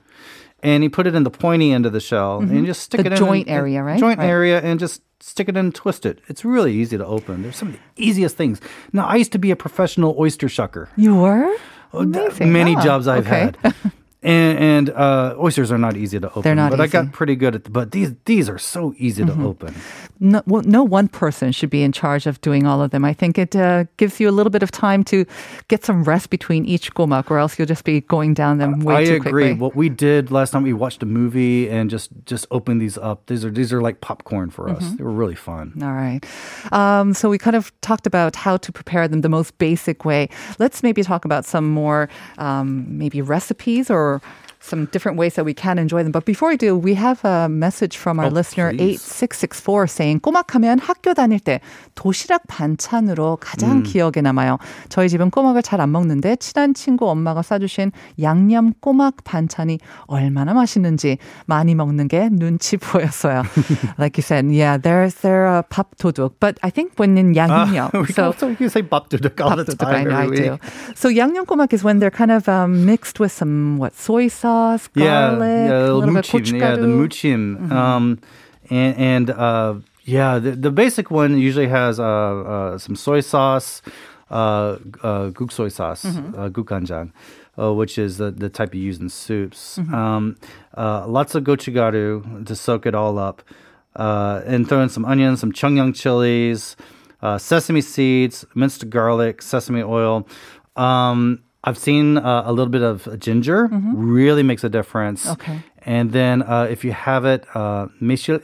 and 0.62 0.84
you 0.84 0.90
put 0.90 1.08
it 1.08 1.16
in 1.16 1.24
the 1.24 1.32
pointy 1.32 1.72
end 1.72 1.86
of 1.86 1.94
the 1.94 2.00
shell, 2.00 2.40
and 2.40 2.66
just 2.66 2.82
stick 2.84 3.00
Mm-hmm. 3.00 3.10
The 3.10 3.16
it 3.16 3.20
in 3.20 3.26
joint 3.28 3.48
in- 3.48 3.54
area, 3.54 3.84
right? 3.84 4.00
Joint 4.00 4.20
Right. 4.20 4.30
area, 4.36 4.60
and 4.62 4.80
just 4.80 5.02
stick 5.20 5.48
it 5.48 5.56
in 5.56 5.66
and 5.66 5.76
twist 5.76 6.06
it. 6.06 6.20
It's 6.28 6.44
really 6.44 6.74
easy 6.82 6.98
to 6.98 7.06
open. 7.06 7.44
There's 7.44 7.56
some 7.56 7.70
of 7.70 7.74
the 7.76 7.80
easiest 8.08 8.36
things. 8.36 8.60
Now, 8.92 9.06
I 9.06 9.16
used 9.16 9.32
to 9.32 9.40
be 9.40 9.52
a 9.52 9.56
professional 9.56 10.16
oyster 10.20 10.48
shucker. 10.48 10.88
You 10.98 11.16
were? 11.16 11.50
Oh, 11.94 12.00
Amazing. 12.00 12.52
Many 12.52 12.76
Ah, 12.76 12.84
jobs 12.84 13.08
I've 13.08 13.26
okay. 13.28 13.52
had. 13.64 13.76
And, 14.24 14.58
and 14.58 14.90
uh, 14.90 15.36
oysters 15.40 15.72
are 15.72 15.78
not 15.78 15.98
easy 15.98 16.20
to 16.20 16.30
open. 16.30 16.42
They're 16.44 16.56
not 16.56 16.72
but 16.72 16.80
I 16.80 16.86
easy. 16.86 16.98
Mm-hmm. 16.98 17.08
got 17.08 17.14
pretty 17.14 17.36
good 17.36 17.56
at. 17.56 17.72
But 17.72 17.92
these 17.92 18.14
these 18.26 18.50
are 18.50 18.58
so 18.58 18.94
easy 18.98 19.26
to 19.26 19.34
open. 19.44 19.76
no, 20.20 20.42
well, 20.46 20.62
no 20.64 20.84
one 20.84 21.08
person 21.08 21.52
should 21.52 21.70
be 21.70 21.84
in 21.84 21.92
charge 21.92 22.26
of 22.26 22.40
doing 22.42 22.66
all 22.66 22.82
of 22.82 22.92
them. 22.92 23.04
I 23.04 23.14
think 23.14 23.38
it 23.38 23.56
uh, 23.56 23.86
gives 23.98 24.20
you 24.20 24.30
a 24.30 24.32
little 24.32 24.50
bit 24.50 24.64
of 24.64 24.72
time 24.72 25.04
to 25.06 25.26
get 25.68 25.84
some 25.84 26.04
rest 26.04 26.30
between 26.30 26.66
each 26.66 26.94
gomak, 26.94 27.30
or 27.30 27.38
else 27.38 27.58
you'll 27.60 27.68
just 27.68 27.84
be 27.84 28.02
going 28.02 28.34
down 28.34 28.60
them 28.60 28.80
way 28.80 28.96
I 28.96 29.06
too 29.06 29.16
agree. 29.16 29.32
quickly. 29.32 29.54
What 29.54 29.76
we 29.76 29.90
did 29.90 30.32
last 30.32 30.52
time, 30.52 30.64
we 30.64 30.74
watched 30.74 31.04
a 31.04 31.06
movie 31.06 31.70
and 31.70 31.90
just 31.90 32.10
just 32.26 32.46
opened 32.52 32.82
these 32.82 32.98
up. 32.98 33.26
These 33.26 33.44
are 33.44 33.52
these 33.52 33.74
are 33.74 33.82
like 33.82 34.00
popcorn 34.02 34.50
for 34.50 34.70
us. 34.70 34.84
Mm-hmm. 34.84 34.96
They 34.98 35.04
were 35.04 35.12
really 35.12 35.36
fun. 35.36 35.74
All 35.82 35.94
right. 35.94 36.22
Um, 36.72 37.14
so 37.14 37.30
we 37.30 37.38
kind 37.38 37.56
of 37.56 37.72
talked 37.82 38.08
about 38.08 38.36
how 38.36 38.58
to 38.58 38.72
prepare 38.72 39.08
them 39.08 39.22
the 39.22 39.30
most 39.30 39.58
basic 39.58 40.06
way. 40.06 40.30
Let's 40.60 40.84
maybe 40.84 41.04
talk 41.04 41.26
about 41.26 41.46
some 41.46 41.70
more 41.70 42.08
um, 42.38 42.86
maybe 42.98 43.22
recipes 43.22 43.90
or 43.90 44.13
or 44.14 44.22
some 44.64 44.86
different 44.92 45.18
ways 45.20 45.36
that 45.36 45.44
we 45.44 45.54
can 45.54 45.78
enjoy 45.78 46.04
them. 46.04 46.12
But 46.14 46.24
before 46.26 46.48
we 46.50 46.58
do, 46.58 46.78
we 46.78 46.94
have 46.96 47.20
a 47.26 47.50
message 47.50 47.98
from 47.98 48.18
our 48.20 48.28
Oh, 48.28 48.30
listener 48.30 48.72
please. 48.72 49.04
8664 49.04 49.88
saying 49.88 50.20
꼬막하면 50.22 50.80
학교 50.80 51.14
다닐 51.14 51.40
때 51.40 51.60
도시락 51.96 52.48
반찬으로 52.48 53.38
가장 53.42 53.84
기억에 53.84 54.22
남아요. 54.22 54.58
저희 54.90 55.10
집은 55.10 55.30
꼬막을 55.32 55.62
잘 55.62 55.82
안 55.84 55.92
먹는데 55.92 56.38
친한 56.38 56.74
친구 56.74 57.10
엄마가 57.10 57.42
싸주신 57.42 57.92
양념 58.22 58.72
꼬막 58.80 59.26
반찬이 59.26 59.80
얼마나 60.08 60.54
맛있는지 60.54 61.18
많이 61.46 61.76
먹는 61.76 62.08
게 62.08 62.30
눈치 62.32 62.78
보였어요. 62.78 63.44
like 64.00 64.16
you 64.18 64.24
said, 64.24 64.46
yeah, 64.50 64.78
there's 64.78 65.16
there 65.22 65.46
a 65.46 65.62
밥 65.64 65.98
도둑, 65.98 66.36
but 66.40 66.58
I 66.64 66.70
think 66.70 66.94
when 66.98 67.18
in 67.18 67.34
양념, 67.36 67.92
we 67.94 68.08
so 68.14 68.28
also 68.32 68.56
you 68.60 68.70
say 68.70 68.82
babduduk 68.82 69.42
all 69.42 69.58
the 69.58 69.76
time. 69.76 69.94
I 69.94 70.04
know 70.06 70.16
I 70.16 70.28
do. 70.30 70.58
So 70.96 71.10
양념 71.10 71.46
꼬막 71.46 71.74
is 71.74 71.84
when 71.84 72.00
they're 72.00 72.10
kind 72.16 72.32
of 72.32 72.48
um, 72.48 72.86
mixed 72.86 73.20
with 73.20 73.34
some 73.34 73.78
what 73.78 73.94
soy 73.94 74.30
sauce, 74.30 74.53
yeah, 74.96 75.36
a 75.36 75.94
little 75.94 76.02
muchim, 76.02 76.44
bit 76.44 76.62
Yeah, 76.62 76.76
the 76.76 76.88
muchim. 76.88 77.58
Mm-hmm. 77.58 77.72
Um, 77.72 78.20
and 78.70 78.98
and 78.98 79.30
uh, 79.30 79.76
yeah, 80.04 80.40
the, 80.40 80.52
the, 80.52 80.72
basic 80.72 81.12
one 81.12 81.38
usually 81.38 81.68
has 81.68 82.00
uh, 82.00 82.04
uh, 82.04 82.78
some 82.78 82.96
soy 82.96 83.22
sauce, 83.22 83.82
uh, 84.30 84.76
guk 84.76 85.04
uh, 85.04 85.48
soy 85.50 85.70
sauce, 85.70 86.04
mm-hmm. 86.06 86.40
Uh, 86.40 86.50
guk 86.50 86.68
ganjang. 86.68 87.12
Uh, 87.56 87.72
which 87.72 88.00
is 88.00 88.18
the, 88.18 88.32
the 88.32 88.50
type 88.50 88.74
you 88.74 88.82
use 88.82 88.98
in 88.98 89.08
soups. 89.08 89.78
Mm-hmm. 89.78 89.94
Um, 89.94 90.36
lots 90.76 91.36
of 91.36 91.44
gochugaru 91.44 92.48
to 92.48 92.56
soak 92.56 92.88
it 92.88 92.96
all 92.96 93.20
up. 93.20 93.44
and 93.96 94.68
throw 94.68 94.82
in 94.82 94.90
some 94.90 95.06
onions, 95.06 95.40
some 95.40 95.52
chungyang 95.52 95.94
chilies, 95.94 96.76
sesame 97.38 97.82
seeds, 97.82 98.44
minced 98.56 98.90
garlic, 98.90 99.44
sesame 99.44 99.84
oil. 99.84 100.28
Um, 100.76 101.44
I've 101.64 101.78
seen 101.78 102.18
uh, 102.18 102.44
a 102.46 102.52
little 102.52 102.72
bit 102.72 102.82
of 102.82 103.20
ginger. 103.20 103.70
Really 103.72 104.44
makes 104.44 104.64
a 104.64 104.70
difference. 104.70 105.28
Okay. 105.28 105.60
And 105.86 106.12
then 106.12 106.44
uh, 106.44 106.68
if 106.70 106.84
you 106.84 106.92
have 106.92 107.26
it, 107.26 107.46
uh, 107.56 107.88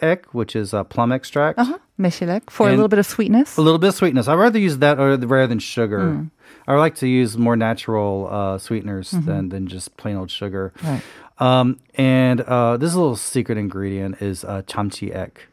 ek, 0.02 0.26
which 0.34 0.56
is 0.56 0.74
uh, 0.74 0.84
plum 0.84 1.12
extract. 1.12 1.60
Uh-huh. 1.60 1.78
Meshilek 2.00 2.50
for 2.50 2.68
a 2.68 2.72
little 2.72 2.88
bit 2.88 3.00
of 3.00 3.06
sweetness. 3.06 3.58
A 3.58 3.62
little 3.62 3.80
bit 3.80 3.90
of 3.90 3.96
sweetness. 3.96 4.30
I'd 4.30 4.36
rather 4.36 4.60
use 4.60 4.78
that 4.78 4.98
rather 4.98 5.48
than 5.48 5.60
sugar. 5.60 6.28
I 6.66 6.76
like 6.76 6.96
to 6.96 7.08
use 7.08 7.38
more 7.38 7.58
natural 7.58 8.30
uh, 8.32 8.58
sweeteners 8.58 9.12
than, 9.12 9.50
than 9.50 9.68
just 9.68 9.98
plain 9.98 10.16
old 10.16 10.32
sugar. 10.32 10.72
Right. 10.84 11.02
Um, 11.40 11.80
and 11.96 12.42
uh, 12.42 12.78
this 12.78 12.94
little 12.96 13.16
secret 13.16 13.58
ingredient 13.58 14.22
is 14.22 14.44
uh, 14.44 14.62
chamchi 14.64 15.14
ek. 15.14 15.48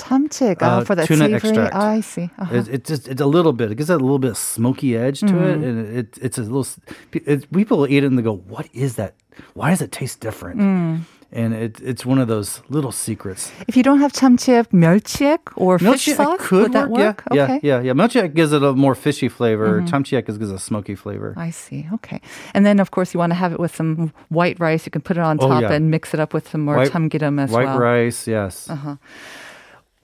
참치액 0.00 0.60
Uh, 0.62 0.66
uh, 0.66 0.84
for 0.84 0.94
that 0.94 1.06
tuna 1.06 1.24
savory. 1.26 1.36
extract. 1.36 1.74
I 1.74 2.00
see. 2.00 2.30
Uh-huh. 2.38 2.54
It, 2.54 2.68
it 2.68 2.84
just 2.84 3.08
it's 3.08 3.20
a 3.20 3.26
little 3.26 3.52
bit. 3.52 3.70
It 3.72 3.76
gives 3.76 3.88
that 3.88 4.00
a 4.00 4.04
little 4.04 4.18
bit 4.20 4.30
of 4.32 4.38
smoky 4.38 4.96
edge 4.96 5.20
to 5.20 5.26
it, 5.26 5.56
Mm-hmm. 5.58 5.64
and 5.64 5.76
it, 5.98 6.18
it's 6.20 6.38
a 6.38 6.42
little. 6.42 6.66
It, 7.12 7.50
people 7.52 7.86
eat 7.88 8.04
it 8.04 8.06
and 8.06 8.18
they 8.18 8.22
go, 8.22 8.36
"What 8.48 8.68
is 8.72 8.96
that? 8.96 9.14
Why 9.54 9.70
does 9.70 9.80
it 9.80 9.92
taste 9.92 10.20
different?" 10.20 10.60
Mm. 10.60 11.00
And 11.32 11.52
it, 11.54 11.80
it's 11.82 12.06
one 12.06 12.20
of 12.22 12.28
those 12.28 12.62
little 12.70 12.92
secrets. 12.92 13.50
If 13.66 13.74
you 13.76 13.82
don't 13.82 13.98
have 13.98 14.12
참치액, 14.14 14.70
멸치액 14.70 15.38
or 15.56 15.76
fish 15.76 16.06
Milchiek 16.06 16.16
sauce, 16.16 16.38
could 16.38 16.70
would 16.70 16.72
that 16.72 16.88
work? 16.88 17.24
Yeah, 17.34 17.42
okay. 17.42 17.58
Mm-hmm. 17.58 17.66
yeah, 17.66 17.82
yeah, 17.82 17.90
yeah. 17.90 17.98
Milchiek 17.98 18.32
gives 18.32 18.52
it 18.54 18.62
a 18.62 18.72
more 18.78 18.94
fishy 18.94 19.26
flavor. 19.28 19.82
Chamchiek 19.90 20.24
gives 20.24 20.38
it 20.38 20.54
a 20.54 20.58
smoky 20.62 20.94
flavor. 20.94 21.34
I 21.36 21.50
see. 21.50 21.88
Okay. 21.98 22.22
And 22.54 22.64
then, 22.64 22.78
of 22.78 22.92
course, 22.94 23.10
you 23.12 23.18
want 23.18 23.32
to 23.34 23.40
have 23.42 23.52
it 23.52 23.58
with 23.58 23.74
some 23.74 24.12
white 24.30 24.60
rice. 24.62 24.86
You 24.86 24.92
can 24.94 25.02
put 25.02 25.16
it 25.18 25.24
on 25.26 25.36
Oh, 25.42 25.48
top 25.50 25.62
yeah. 25.66 25.72
and 25.74 25.90
mix 25.90 26.14
it 26.14 26.20
up 26.22 26.32
with 26.32 26.46
some 26.48 26.62
more 26.62 26.76
White- 26.78 26.92
참기름 26.94 27.42
as 27.42 27.50
White 27.50 27.74
well. 27.74 27.78
rice, 27.82 28.28
yes. 28.30 28.70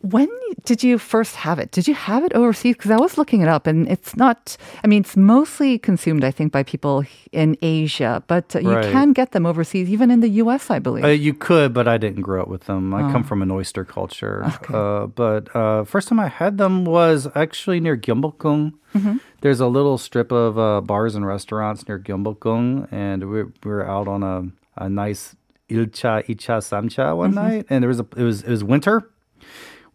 When 0.01 0.29
did 0.65 0.83
you 0.83 0.99
first 0.99 1.35
have 1.37 1.57
it? 1.57 1.71
Did 1.71 1.87
you 1.87 1.95
have 1.95 2.23
it 2.23 2.31
overseas? 2.33 2.75
Because 2.75 2.91
I 2.91 2.97
was 2.97 3.17
looking 3.17 3.41
it 3.41 3.47
up, 3.47 3.65
and 3.65 3.87
it's 3.89 4.15
not. 4.15 4.55
I 4.83 4.87
mean, 4.87 5.01
it's 5.01 5.17
mostly 5.17 5.79
consumed, 5.79 6.23
I 6.23 6.29
think, 6.29 6.51
by 6.51 6.61
people 6.63 7.03
in 7.31 7.57
Asia, 7.63 8.23
but 8.27 8.55
uh, 8.55 8.59
you 8.59 8.71
Right. 8.75 8.91
can 8.91 9.11
get 9.11 9.31
them 9.31 9.45
overseas, 9.47 9.89
even 9.89 10.11
in 10.11 10.19
the 10.19 10.29
U.S., 10.43 10.69
I 10.69 10.77
believe. 10.79 11.03
Uh, 11.03 11.07
you 11.07 11.33
could, 11.33 11.73
but 11.73 11.87
I 11.87 11.97
didn't 11.97 12.21
grow 12.21 12.43
up 12.43 12.47
with 12.47 12.65
them. 12.65 12.93
I 12.93 13.09
Oh. 13.09 13.11
come 13.11 13.23
from 13.23 13.41
an 13.41 13.49
oyster 13.49 13.83
culture. 13.83 14.45
Uh, 14.69 15.07
but 15.07 15.53
uh, 15.55 15.83
first 15.83 16.07
time 16.09 16.19
I 16.19 16.27
had 16.27 16.59
them 16.59 16.85
was 16.85 17.27
actually 17.33 17.79
near 17.79 17.97
Gyeongbokgung. 17.97 18.73
Mm-hmm. 18.95 19.17
There's 19.41 19.59
a 19.59 19.67
little 19.67 19.97
strip 19.97 20.31
of 20.31 20.59
uh, 20.59 20.81
bars 20.81 21.15
and 21.15 21.25
restaurants 21.25 21.87
near 21.87 21.97
Gyeongbokgung, 21.99 22.87
and 22.91 23.29
we, 23.31 23.43
we 23.43 23.51
were 23.63 23.85
out 23.89 24.07
on 24.07 24.21
a, 24.21 24.45
a 24.77 24.89
nice 24.89 25.35
ilcha, 25.69 26.23
icha, 26.27 26.61
samcha 26.61 27.17
one 27.17 27.33
Mm-hmm. 27.33 27.43
night, 27.47 27.65
and 27.71 27.81
there 27.83 27.89
was 27.89 27.99
a 27.99 28.05
it 28.15 28.23
was 28.23 28.43
it 28.43 28.49
was 28.51 28.63
winter. 28.63 29.09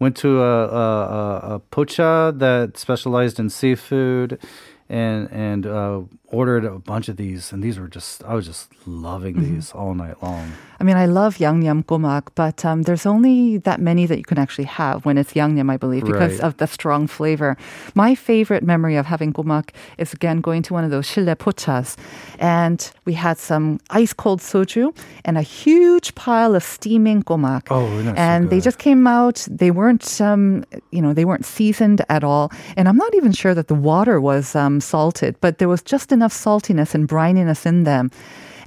Went 0.02 0.16
to 0.16 0.42
a, 0.42 0.66
a, 0.66 1.54
a, 1.54 1.60
pocha 1.70 2.36
that 2.36 2.76
specialized 2.76 3.38
in 3.38 3.48
seafood, 3.48 4.40
and 4.88 5.30
and 5.30 5.64
uh, 5.64 6.00
ordered 6.32 6.64
a 6.64 6.78
bunch 6.78 7.08
of 7.08 7.16
these, 7.16 7.52
and 7.52 7.62
these 7.62 7.78
were 7.78 7.88
just 7.88 8.24
I 8.24 8.34
was 8.34 8.46
just 8.46 8.68
loving 8.86 9.34
Mm-hmm. 9.36 9.54
these 9.54 9.72
all 9.72 9.94
night 9.94 10.22
long. 10.22 10.50
I 10.80 10.84
mean, 10.84 10.96
I 10.96 11.06
love 11.06 11.36
yangnam 11.38 11.84
gomak, 11.84 12.24
but 12.34 12.64
um, 12.64 12.82
there's 12.82 13.06
only 13.06 13.58
that 13.58 13.80
many 13.80 14.04
that 14.06 14.18
you 14.18 14.24
can 14.24 14.38
actually 14.38 14.64
have 14.64 15.04
when 15.06 15.16
it's 15.16 15.32
yangnam, 15.34 15.70
I 15.70 15.76
believe, 15.76 16.04
because 16.04 16.32
Right. 16.38 16.40
of 16.46 16.56
the 16.56 16.66
strong 16.66 17.06
flavor. 17.06 17.56
My 17.94 18.16
favorite 18.16 18.64
memory 18.64 18.96
of 18.96 19.06
having 19.06 19.32
gomak 19.32 19.68
is 19.98 20.12
again 20.12 20.40
going 20.40 20.62
to 20.62 20.74
one 20.74 20.82
of 20.84 20.90
those 20.90 21.06
shille 21.06 21.32
pochas, 21.36 21.96
and 22.38 22.90
we 23.04 23.12
had 23.14 23.38
some 23.38 23.78
ice 23.90 24.12
cold 24.12 24.40
soju 24.40 24.94
and 25.24 25.38
a 25.38 25.42
huge 25.42 26.14
pile 26.14 26.54
of 26.56 26.62
steaming 26.64 27.22
gomak. 27.22 27.68
Oh, 27.70 27.86
that's 28.02 28.18
so 28.18 28.22
and 28.22 28.50
they 28.50 28.60
just 28.60 28.78
came 28.78 29.06
out. 29.06 29.46
They 29.50 29.70
weren't, 29.70 30.20
um, 30.20 30.64
you 30.90 31.00
know, 31.02 31.12
they 31.14 31.24
weren't 31.24 31.44
seasoned 31.46 32.04
at 32.08 32.24
all, 32.24 32.50
and 32.76 32.88
I'm 32.88 32.96
not 32.96 33.14
even 33.14 33.32
sure 33.32 33.54
that 33.54 33.68
the 33.68 33.74
water 33.74 34.20
was 34.20 34.56
um, 34.56 34.80
salted, 34.80 35.36
but 35.40 35.58
there 35.58 35.68
was 35.68 35.82
just 35.82 36.10
enough 36.22 36.32
saltiness 36.32 36.94
and 36.94 37.08
brininess 37.08 37.66
in 37.66 37.82
them. 37.82 38.10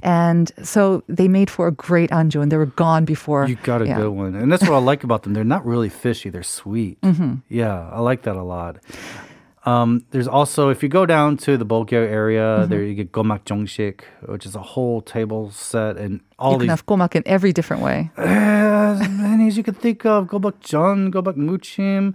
And 0.02 0.52
so 0.62 1.02
they 1.08 1.26
made 1.26 1.50
for 1.50 1.66
a 1.66 1.72
great 1.72 2.10
anju, 2.10 2.42
and 2.42 2.52
they 2.52 2.56
were 2.56 2.66
gone 2.66 3.04
before. 3.04 3.48
You 3.48 3.56
got 3.56 3.82
a 3.82 3.86
yeah. 3.86 3.96
good 3.96 4.10
one. 4.10 4.34
And 4.36 4.52
that's 4.52 4.62
what 4.62 4.74
I 4.74 4.78
like 4.78 5.02
about 5.02 5.24
them. 5.24 5.32
They're 5.32 5.42
not 5.56 5.64
really 5.66 5.88
fishy, 5.88 6.30
they're 6.30 6.44
sweet. 6.44 7.00
Mm-hmm. 7.00 7.42
Yeah, 7.48 7.88
I 7.90 8.00
like 8.00 8.22
that 8.22 8.36
a 8.36 8.42
lot. 8.42 8.78
Um, 9.64 10.04
there's 10.12 10.28
also, 10.28 10.68
if 10.68 10.84
you 10.84 10.88
go 10.88 11.06
down 11.06 11.38
to 11.38 11.56
the 11.56 11.66
Bulgyo 11.66 12.06
area, 12.06 12.60
Mm-hmm. 12.60 12.70
there 12.70 12.84
you 12.84 12.94
get 12.94 13.10
gomak 13.10 13.42
jongshik, 13.44 14.02
which 14.28 14.46
is 14.46 14.54
a 14.54 14.62
whole 14.62 15.02
table 15.02 15.50
set 15.50 15.96
and 15.96 16.20
all 16.38 16.52
You 16.52 16.58
can 16.58 16.66
these 16.68 16.70
have 16.70 16.86
gomak 16.86 17.16
in 17.16 17.24
every 17.26 17.52
different 17.52 17.82
way. 17.82 18.12
as 18.16 19.00
many 19.08 19.48
as 19.48 19.56
you 19.56 19.64
could 19.64 19.78
think 19.78 20.06
of. 20.06 20.28
Gomak 20.28 20.60
jon, 20.60 21.10
gomak 21.10 21.34
muchim, 21.34 22.14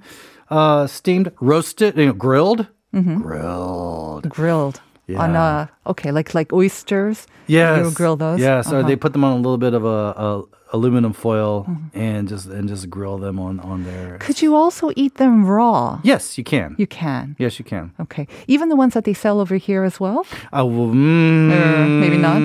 uh, 0.50 0.88
steamed, 0.88 1.34
roasted, 1.42 1.98
you 1.98 2.06
know, 2.06 2.14
grilled. 2.14 2.68
Mm-hmm. 2.94 3.20
Grilled. 3.20 4.30
Grilled 4.30 4.80
on 5.16 5.34
Yeah. 5.34 5.44
uh 5.86 5.90
okay, 5.92 6.12
like 6.12 6.34
like 6.34 6.54
oysters. 6.54 7.28
Yes. 7.48 7.86
You 7.86 7.92
grill 7.92 8.16
those. 8.16 8.40
Yes, 8.40 8.72
or 8.72 8.78
Uh-huh. 8.80 8.88
they 8.88 8.96
put 8.96 9.12
them 9.14 9.24
on 9.24 9.34
a 9.34 9.42
little 9.42 9.58
bit 9.58 9.74
of 9.74 9.84
a, 9.84 9.88
a 10.16 10.44
aluminum 10.74 11.12
foil 11.12 11.66
Mm-hmm. 11.68 12.00
and 12.00 12.30
just 12.30 12.46
and 12.48 12.70
just 12.70 12.90
grill 12.90 13.18
them 13.18 13.40
on 13.40 13.60
on 13.60 13.84
there. 13.84 14.18
Could 14.20 14.42
you 14.42 14.56
also 14.56 14.92
eat 14.96 15.16
them 15.16 15.46
raw? 15.46 16.00
Yes, 16.04 16.38
you 16.38 16.46
can. 16.46 16.76
You 16.78 16.88
can. 16.88 17.36
yes, 17.40 17.60
you 17.60 17.66
can. 17.66 17.92
Okay. 18.00 18.26
Even 18.48 18.70
the 18.70 18.78
ones 18.78 18.94
that 18.94 19.04
they 19.04 19.14
sell 19.14 19.42
over 19.42 19.58
here 19.58 19.84
as 19.84 20.00
well? 20.00 20.26
I 20.54 20.62
will. 20.64 20.88
Mm, 20.96 21.52
Or 21.52 21.88
maybe 21.88 22.18
not. 22.18 22.42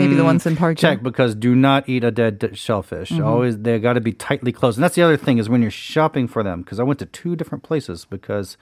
Maybe 0.00 0.14
the 0.14 0.24
ones 0.24 0.46
in 0.46 0.56
Park. 0.56 0.78
Check 0.78 1.02
because 1.02 1.34
do 1.34 1.54
not 1.54 1.86
eat 1.88 2.02
a 2.04 2.10
dead 2.10 2.56
shellfish. 2.56 3.10
Mm-hmm. 3.10 3.24
Always 3.28 3.58
they 3.60 3.78
got 3.78 3.94
to 3.94 4.00
be 4.00 4.12
tightly 4.12 4.52
closed. 4.52 4.78
And 4.78 4.84
that's 4.84 4.94
the 4.96 5.02
other 5.02 5.18
thing 5.18 5.36
is 5.38 5.48
when 5.48 5.60
you're 5.60 5.70
shopping 5.70 6.26
for 6.28 6.42
them 6.42 6.62
because 6.62 6.80
I 6.80 6.82
went 6.82 6.98
to 7.00 7.06
two 7.06 7.36
different 7.36 7.62
places 7.62 8.06
because 8.08 8.56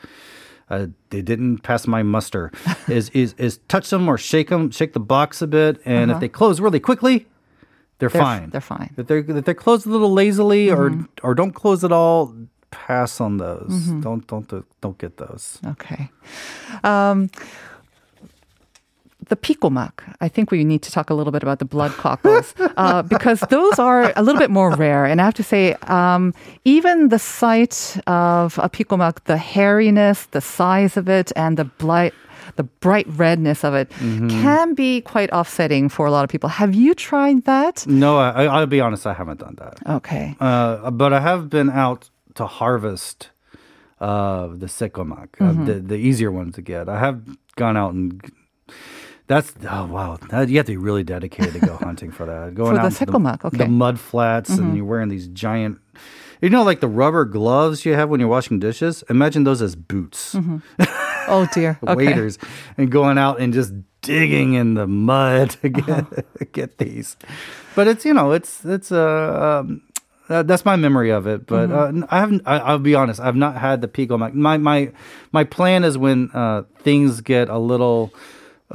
uh, 0.71 0.87
they 1.11 1.23
didn't 1.23 1.59
pass 1.59 1.87
my 1.87 2.02
muster. 2.02 2.50
is 2.88 3.11
is 3.11 3.35
is 3.38 3.59
touch 3.68 3.90
them 3.90 4.09
or 4.09 4.16
shake 4.18 4.49
them, 4.49 4.71
shake 4.71 4.92
the 4.92 5.00
box 5.00 5.42
a 5.42 5.47
bit, 5.47 5.80
and 5.85 6.11
if 6.11 6.21
they 6.21 6.28
close 6.28 6.61
really 6.61 6.80
quickly, 6.80 7.26
they're, 7.99 8.09
Uh-huh. 8.09 8.18
They're- 8.18 8.23
fine. 8.23 8.50
they're 8.50 8.61
fine. 8.61 8.94
If 8.97 9.06
they're 9.06 9.18
if 9.18 9.44
they're 9.44 9.54
closed 9.54 9.87
a 9.87 9.90
little 9.90 10.12
lazily 10.12 10.71
or 10.71 10.90
Mm-hmm. 10.90 11.04
or 11.26 11.35
don't 11.35 11.52
close 11.52 11.85
at 11.85 11.92
all, 11.92 12.35
pass 12.71 13.21
on 13.21 13.37
those. 13.38 13.71
Mm-hmm. 13.71 14.00
Don't 14.00 14.26
don't 14.26 14.64
don't 14.80 14.99
get 14.99 15.16
those. 15.18 15.59
Okay. 15.64 16.11
Um, 16.83 17.30
the 19.28 19.37
pikomak. 19.37 19.93
I 20.21 20.28
think 20.28 20.50
we 20.50 20.64
need 20.64 20.83
to 20.83 20.90
talk 20.90 21.11
a 21.11 21.14
little 21.14 21.33
bit 21.33 21.43
about 21.43 21.59
the 21.59 21.64
blood 21.64 21.93
cockles 21.93 22.54
uh, 22.76 23.02
because 23.14 23.40
those 23.50 23.78
are 23.78 24.12
a 24.16 24.23
little 24.23 24.38
bit 24.38 24.50
more 24.50 24.71
rare. 24.76 25.04
And 25.04 25.21
I 25.21 25.25
have 25.25 25.35
to 25.35 25.43
say, 25.43 25.75
um, 25.88 26.33
even 26.64 27.09
the 27.09 27.19
sight 27.19 27.97
of 28.07 28.59
a 28.59 28.69
pikomak, 28.69 29.25
the 29.25 29.37
hairiness, 29.37 30.26
the 30.31 30.40
size 30.40 30.97
of 30.97 31.09
it, 31.09 31.33
and 31.37 31.57
the 31.57 31.64
blight 31.64 32.12
the 32.57 32.62
bright 32.64 33.07
redness 33.09 33.64
of 33.64 33.75
it 33.75 33.88
Mm-hmm. 33.90 34.28
can 34.28 34.75
be 34.75 35.00
quite 35.00 35.31
offsetting 35.33 35.88
for 35.88 36.07
a 36.07 36.11
lot 36.11 36.25
of 36.25 36.31
people. 36.31 36.49
Have 36.50 36.75
you 36.75 36.95
tried 36.95 37.45
that? 37.47 37.87
No, 37.87 38.19
I, 38.19 38.45
I'll 38.45 38.66
be 38.66 38.81
honest, 38.81 39.07
I 39.07 39.14
haven't 39.14 39.40
done 39.40 39.57
that. 39.59 39.78
Okay. 39.97 40.37
Uh, 40.38 40.90
but 40.90 41.12
I 41.12 41.21
have 41.21 41.49
been 41.49 41.71
out 41.71 42.11
to 42.35 42.47
harvest 42.47 43.31
uh, 44.00 44.49
the 44.49 44.66
sekgomak, 44.66 45.31
Mm-hmm. 45.40 45.62
uh, 45.62 45.64
the, 45.64 45.75
the 45.81 45.97
easier 45.97 46.31
ones 46.31 46.54
to 46.57 46.62
get. 46.62 46.88
I 46.88 46.99
have 46.99 47.23
gone 47.57 47.76
out 47.76 47.95
and 47.95 48.21
that's 49.26 49.52
oh 49.71 49.87
wow, 49.87 50.19
that, 50.31 50.49
you 50.49 50.57
have 50.59 50.66
to 50.66 50.73
be 50.73 50.76
really 50.76 51.02
dedicated 51.04 51.54
to 51.54 51.61
go 51.61 51.76
hunting 51.83 52.11
for 52.11 52.26
that. 52.26 52.54
Going 52.54 52.76
For 52.76 52.83
the 52.83 52.87
out 52.87 52.93
sekgomak, 52.93 53.40
the, 53.40 53.47
okay. 53.49 53.57
the 53.59 53.69
mud 53.69 53.99
flats, 54.00 54.50
Mm-hmm. 54.50 54.62
and 54.62 54.76
you're 54.76 54.85
wearing 54.85 55.09
these 55.09 55.28
giant. 55.28 55.78
You 56.43 56.50
know, 56.50 56.62
like 56.62 56.81
the 56.81 56.88
rubber 56.88 57.25
gloves 57.25 57.87
you 57.87 57.95
have 57.95 58.11
when 58.11 58.21
you're 58.21 58.28
washing 58.28 58.59
dishes. 58.59 59.02
Imagine 59.09 59.45
those 59.45 59.62
as 59.62 59.75
boots, 59.76 60.37
Oh 61.26 61.49
dear. 61.54 61.78
Okay. 61.83 61.95
waders, 61.95 62.38
and 62.76 62.90
going 62.90 63.16
out 63.16 63.40
and 63.40 63.52
just 63.54 63.73
digging 64.02 64.52
in 64.52 64.75
the 64.75 64.87
mud 64.87 65.50
to 65.62 65.69
get 65.71 65.88
Uh-huh. 65.88 66.23
get 66.52 66.76
these. 66.78 67.16
But 67.75 67.88
it's 67.88 68.04
you 68.04 68.12
know 68.12 68.33
it's 68.33 68.62
it's 68.64 68.93
uh, 68.93 69.62
um, 69.64 69.81
uh, 70.28 70.43
that's 70.43 70.66
my 70.66 70.76
memory 70.76 71.11
of 71.11 71.26
it. 71.26 71.47
But 71.47 71.71
Mm-hmm. 71.71 72.02
uh, 72.02 72.07
I 72.11 72.19
haven't. 72.21 72.43
I, 72.45 72.59
I'll 72.59 72.78
be 72.78 72.95
honest. 72.95 73.21
I've 73.21 73.37
not 73.37 73.57
had 73.57 73.81
the 73.81 73.88
pico. 73.88 74.19
My 74.19 74.31
my 74.31 74.59
my, 74.59 74.93
my 75.33 75.45
plan 75.45 75.83
is 75.85 75.97
when 75.97 76.31
uh, 76.35 76.64
things 76.83 77.23
get 77.23 77.49
a 77.49 77.59
little 77.59 78.12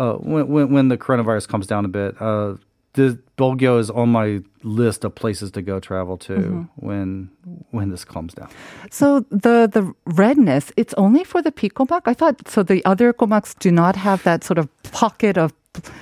uh, 0.01 0.13
when, 0.31 0.43
when 0.53 0.65
when 0.75 0.85
the 0.91 0.97
coronavirus 0.97 1.45
comes 1.47 1.67
down 1.67 1.83
a 1.85 1.89
bit. 1.99 2.11
Uh, 2.21 2.55
is 2.97 3.89
on 3.91 4.09
my 4.09 4.41
list 4.63 5.05
of 5.05 5.11
places 5.15 5.51
to 5.51 5.61
go 5.61 5.79
travel 5.79 6.17
to 6.17 6.33
Mm-hmm. 6.33 6.63
when 6.87 7.29
when 7.71 7.89
this 7.91 8.03
calms 8.05 8.33
down. 8.33 8.49
So 8.91 9.05
the 9.45 9.69
the 9.75 9.83
redness, 10.21 10.65
it's 10.75 10.93
only 10.95 11.23
for 11.23 11.41
the 11.41 11.51
pikomak. 11.51 12.01
I 12.11 12.13
thought 12.13 12.35
so. 12.53 12.63
The 12.63 12.81
other 12.91 13.13
komaks 13.13 13.53
do 13.65 13.71
not 13.71 13.95
have 13.95 14.19
that 14.23 14.43
sort 14.43 14.57
of 14.57 14.67
pocket 15.01 15.37
of 15.37 15.53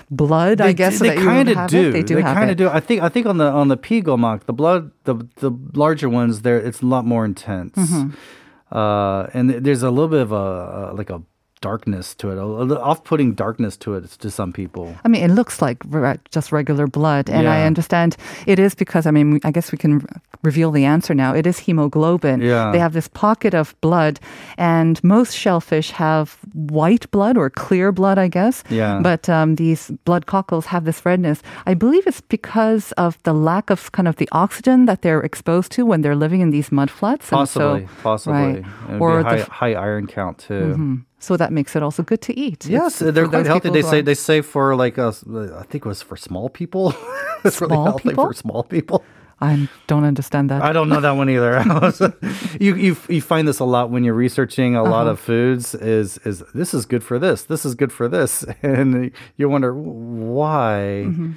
blood. 0.09 0.61
I 0.61 0.73
guess 0.73 0.99
they 0.99 1.09
you 1.09 1.25
would 1.25 1.35
kind 1.35 1.49
of 1.49 1.57
do. 1.69 1.89
It. 1.89 1.91
They 1.91 2.03
do 2.03 2.15
have 2.17 2.35
kind 2.37 2.49
of 2.51 2.57
do. 2.57 2.67
I 2.69 2.79
think. 2.79 3.01
I 3.03 3.09
think 3.09 3.25
on 3.27 3.37
the 3.37 3.49
on 3.61 3.67
the 3.67 3.77
pigomak, 3.77 4.45
the 4.45 4.53
blood, 4.53 4.91
the 5.03 5.15
the 5.43 5.51
larger 5.73 6.09
ones, 6.09 6.41
there 6.41 6.57
it's 6.67 6.81
a 6.81 6.85
lot 6.95 7.05
more 7.05 7.25
intense, 7.25 7.75
Mm-hmm. 7.77 8.09
uh, 8.71 9.27
and 9.37 9.49
there's 9.65 9.83
a 9.83 9.91
little 9.91 10.07
bit 10.17 10.21
of 10.21 10.31
a, 10.31 10.35
a 10.35 10.93
like 10.99 11.09
a 11.13 11.21
darkness 11.61 12.15
to 12.15 12.29
it, 12.31 12.37
off-putting 12.37 13.33
darkness 13.33 13.77
to 13.77 13.95
it 13.95 14.09
to 14.11 14.29
some 14.29 14.53
people. 14.53 14.95
I 15.03 15.07
mean, 15.07 15.23
it 15.23 15.31
looks 15.33 15.61
like 15.61 15.77
re- 15.87 16.17
just 16.31 16.51
regular 16.51 16.87
blood, 16.87 17.29
and 17.29 17.47
I 17.47 17.65
understand 17.65 18.15
it 18.45 18.59
is 18.59 18.75
because 18.75 19.05
I 19.07 19.11
mean, 19.11 19.39
I 19.43 19.51
guess 19.51 19.71
we 19.71 19.77
can 19.77 20.05
reveal 20.43 20.71
the 20.71 20.85
answer 20.85 21.13
now. 21.15 21.33
It 21.33 21.47
is 21.47 21.59
hemoglobin. 21.59 22.41
Yeah. 22.41 22.71
They 22.71 22.79
have 22.79 22.93
this 22.93 23.07
pocket 23.07 23.53
of 23.53 23.75
blood, 23.81 24.19
and 24.57 25.03
most 25.03 25.35
shellfish 25.35 25.91
have 25.91 26.37
white 26.53 27.09
blood 27.11 27.37
or 27.37 27.49
clear 27.49 27.91
blood, 27.91 28.17
I 28.17 28.27
guess. 28.27 28.63
Yeah. 28.69 28.99
But 29.01 29.27
um, 29.29 29.55
these 29.55 29.91
blood 30.05 30.25
cockles 30.27 30.65
have 30.67 30.85
this 30.85 31.05
redness. 31.05 31.41
I 31.65 31.73
believe 31.73 32.05
it's 32.07 32.21
because 32.21 32.91
of 32.93 33.17
the 33.23 33.33
lack 33.33 33.69
of 33.69 33.91
kind 33.91 34.07
of 34.07 34.15
the 34.17 34.29
oxygen 34.31 34.85
that 34.85 35.01
they're 35.01 35.21
exposed 35.21 35.71
to 35.73 35.85
when 35.85 36.01
they're 36.01 36.15
living 36.15 36.41
in 36.41 36.51
these 36.51 36.71
mud 36.71 36.89
flats. 36.91 37.31
And 37.31 37.47
so- 37.49 37.59
Possibly, 37.59 37.87
possibly, 38.03 38.61
right. 38.89 39.01
Or 39.01 39.17
be 39.17 39.23
the 39.23 39.29
high, 39.29 39.39
f- 39.39 39.47
high 39.47 39.73
iron 39.73 40.07
count 40.07 40.37
too. 40.37 40.75
Mhm. 40.77 41.03
So 41.19 41.35
that 41.37 41.51
makes 41.51 41.75
it 41.75 41.81
also 41.83 42.03
good 42.03 42.21
to 42.21 42.39
eat. 42.39 42.65
Yes, 42.67 43.01
It's 43.01 43.13
they're 43.13 43.27
quite 43.27 43.45
healthy. 43.47 43.69
They 43.71 43.81
say 43.81 44.01
they 44.01 44.13
say 44.15 44.41
for 44.41 44.75
like 44.75 44.99
I 44.99 45.11
think 45.69 45.85
it 45.85 45.85
was 45.85 46.01
for 46.03 46.15
small 46.17 46.49
people. 46.49 46.93
it's 47.43 47.59
really 47.59 47.75
healthy 47.75 48.09
people? 48.09 48.25
for 48.25 48.33
small 48.33 48.63
people. 48.63 49.03
I 49.39 49.69
don't 49.85 50.03
understand 50.03 50.49
that. 50.49 50.63
I 50.63 50.73
don't 50.73 50.89
know 50.89 50.99
that 51.01 51.11
one 51.11 51.29
either. 51.29 51.61
you, 52.59 52.75
you 52.75 52.97
you 53.07 53.21
find 53.21 53.47
this 53.47 53.59
a 53.59 53.65
lot 53.65 53.91
when 53.91 54.03
you're 54.03 54.15
researching 54.15 54.75
a 54.75 54.81
lot 54.83 55.01
Uh-huh. 55.05 55.11
of 55.11 55.19
foods. 55.19 55.75
Is 55.75 56.17
is 56.25 56.43
this 56.55 56.73
is 56.73 56.85
good 56.87 57.03
for 57.03 57.19
this? 57.19 57.43
This 57.45 57.63
is 57.65 57.75
good 57.75 57.91
for 57.91 58.07
this, 58.07 58.43
and 58.63 59.11
you 59.37 59.49
wonder 59.49 59.73
why. 59.75 61.05
Mm-hmm. 61.05 61.31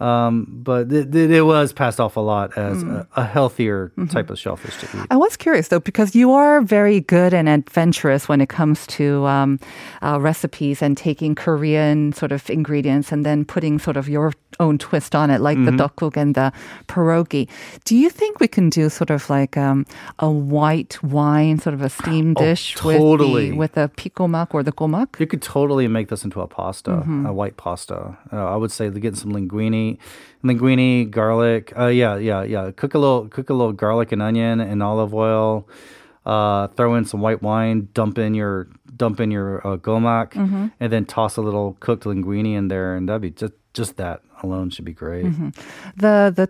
Um, 0.00 0.46
but 0.62 0.90
it, 0.92 1.14
it, 1.14 1.30
it 1.30 1.42
was 1.42 1.72
passed 1.72 2.00
off 2.00 2.16
a 2.16 2.20
lot 2.20 2.56
as 2.58 2.82
Mm. 2.84 3.06
a, 3.16 3.20
a 3.20 3.24
healthier 3.24 3.92
Mm-hmm. 3.96 4.06
type 4.10 4.30
of 4.30 4.38
shellfish 4.38 4.76
to 4.80 4.86
eat. 4.98 5.06
I 5.10 5.16
was 5.16 5.36
curious 5.36 5.68
though, 5.68 5.80
because 5.80 6.14
you 6.16 6.32
are 6.32 6.60
very 6.62 7.00
good 7.00 7.32
and 7.34 7.48
adventurous 7.48 8.28
when 8.28 8.40
it 8.40 8.48
comes 8.48 8.86
to 8.98 9.24
um, 9.26 9.58
uh, 10.02 10.18
recipes 10.20 10.82
and 10.82 10.96
taking 10.96 11.34
Korean 11.34 12.12
sort 12.12 12.32
of 12.32 12.48
ingredients 12.50 13.12
and 13.12 13.24
then 13.24 13.44
putting 13.44 13.78
sort 13.78 13.96
of 13.96 14.08
your 14.08 14.32
own 14.60 14.78
twist 14.78 15.14
on 15.14 15.30
it, 15.30 15.40
like 15.40 15.58
Mm-hmm. 15.58 15.76
the 15.76 15.82
dokguk 15.88 16.16
and 16.16 16.34
the 16.34 16.52
pierogi. 16.88 17.48
Do 17.84 17.96
you 17.96 18.10
think 18.10 18.40
we 18.40 18.48
can 18.48 18.70
do 18.70 18.88
sort 18.88 19.10
of 19.10 19.28
like 19.30 19.56
um, 19.56 19.84
a 20.18 20.30
white 20.30 21.02
wine, 21.02 21.58
sort 21.58 21.74
of 21.74 21.82
a 21.82 21.88
steamed 21.90 22.36
Oh, 22.38 22.44
dish 22.44 22.74
totally. 22.74 23.52
with 23.52 23.72
the 23.74 23.82
with 23.82 23.94
the 23.96 24.02
pikomak 24.02 24.48
or 24.54 24.62
the 24.62 24.72
gomak? 24.72 25.18
You 25.20 25.26
could 25.26 25.42
totally 25.42 25.86
make 25.88 26.08
this 26.08 26.24
into 26.24 26.40
a 26.40 26.46
pasta, 26.46 26.90
Mm-hmm. 26.90 27.26
a 27.26 27.32
white 27.32 27.56
pasta. 27.56 28.16
Uh, 28.32 28.44
I 28.54 28.56
would 28.56 28.70
say 28.72 28.90
to 28.90 29.00
get 29.00 29.16
some 29.16 29.32
linguine, 29.32 29.83
linguine, 30.42 31.10
garlic. 31.10 31.72
Uh, 31.78 31.86
yeah, 31.86 32.16
yeah, 32.16 32.42
yeah. 32.42 32.70
Cook 32.70 32.94
a 32.94 32.98
little, 32.98 33.28
cook 33.28 33.50
a 33.50 33.54
little 33.54 33.72
garlic 33.72 34.12
and 34.12 34.22
onion 34.22 34.60
and 34.60 34.82
olive 34.82 35.14
oil. 35.14 35.68
Uh, 36.26 36.68
throw 36.68 36.94
in 36.94 37.04
some 37.04 37.20
white 37.20 37.42
wine. 37.42 37.88
Dump 37.92 38.18
in 38.18 38.34
your 38.34 38.68
dump 38.96 39.20
in 39.20 39.30
your 39.30 39.60
uh, 39.66 39.76
gomak, 39.76 40.30
Mm-hmm. 40.32 40.66
and 40.80 40.92
then 40.92 41.04
toss 41.04 41.36
a 41.36 41.42
little 41.42 41.76
cooked 41.80 42.04
linguine 42.04 42.54
in 42.54 42.68
there, 42.68 42.96
and 42.96 43.08
that'd 43.08 43.20
be 43.22 43.30
just 43.30 43.52
just 43.74 43.96
that 43.96 44.22
alone 44.42 44.70
should 44.70 44.84
be 44.86 44.92
great. 44.94 45.26
Mm-hmm. 45.26 45.48
The 45.96 46.32
the 46.34 46.48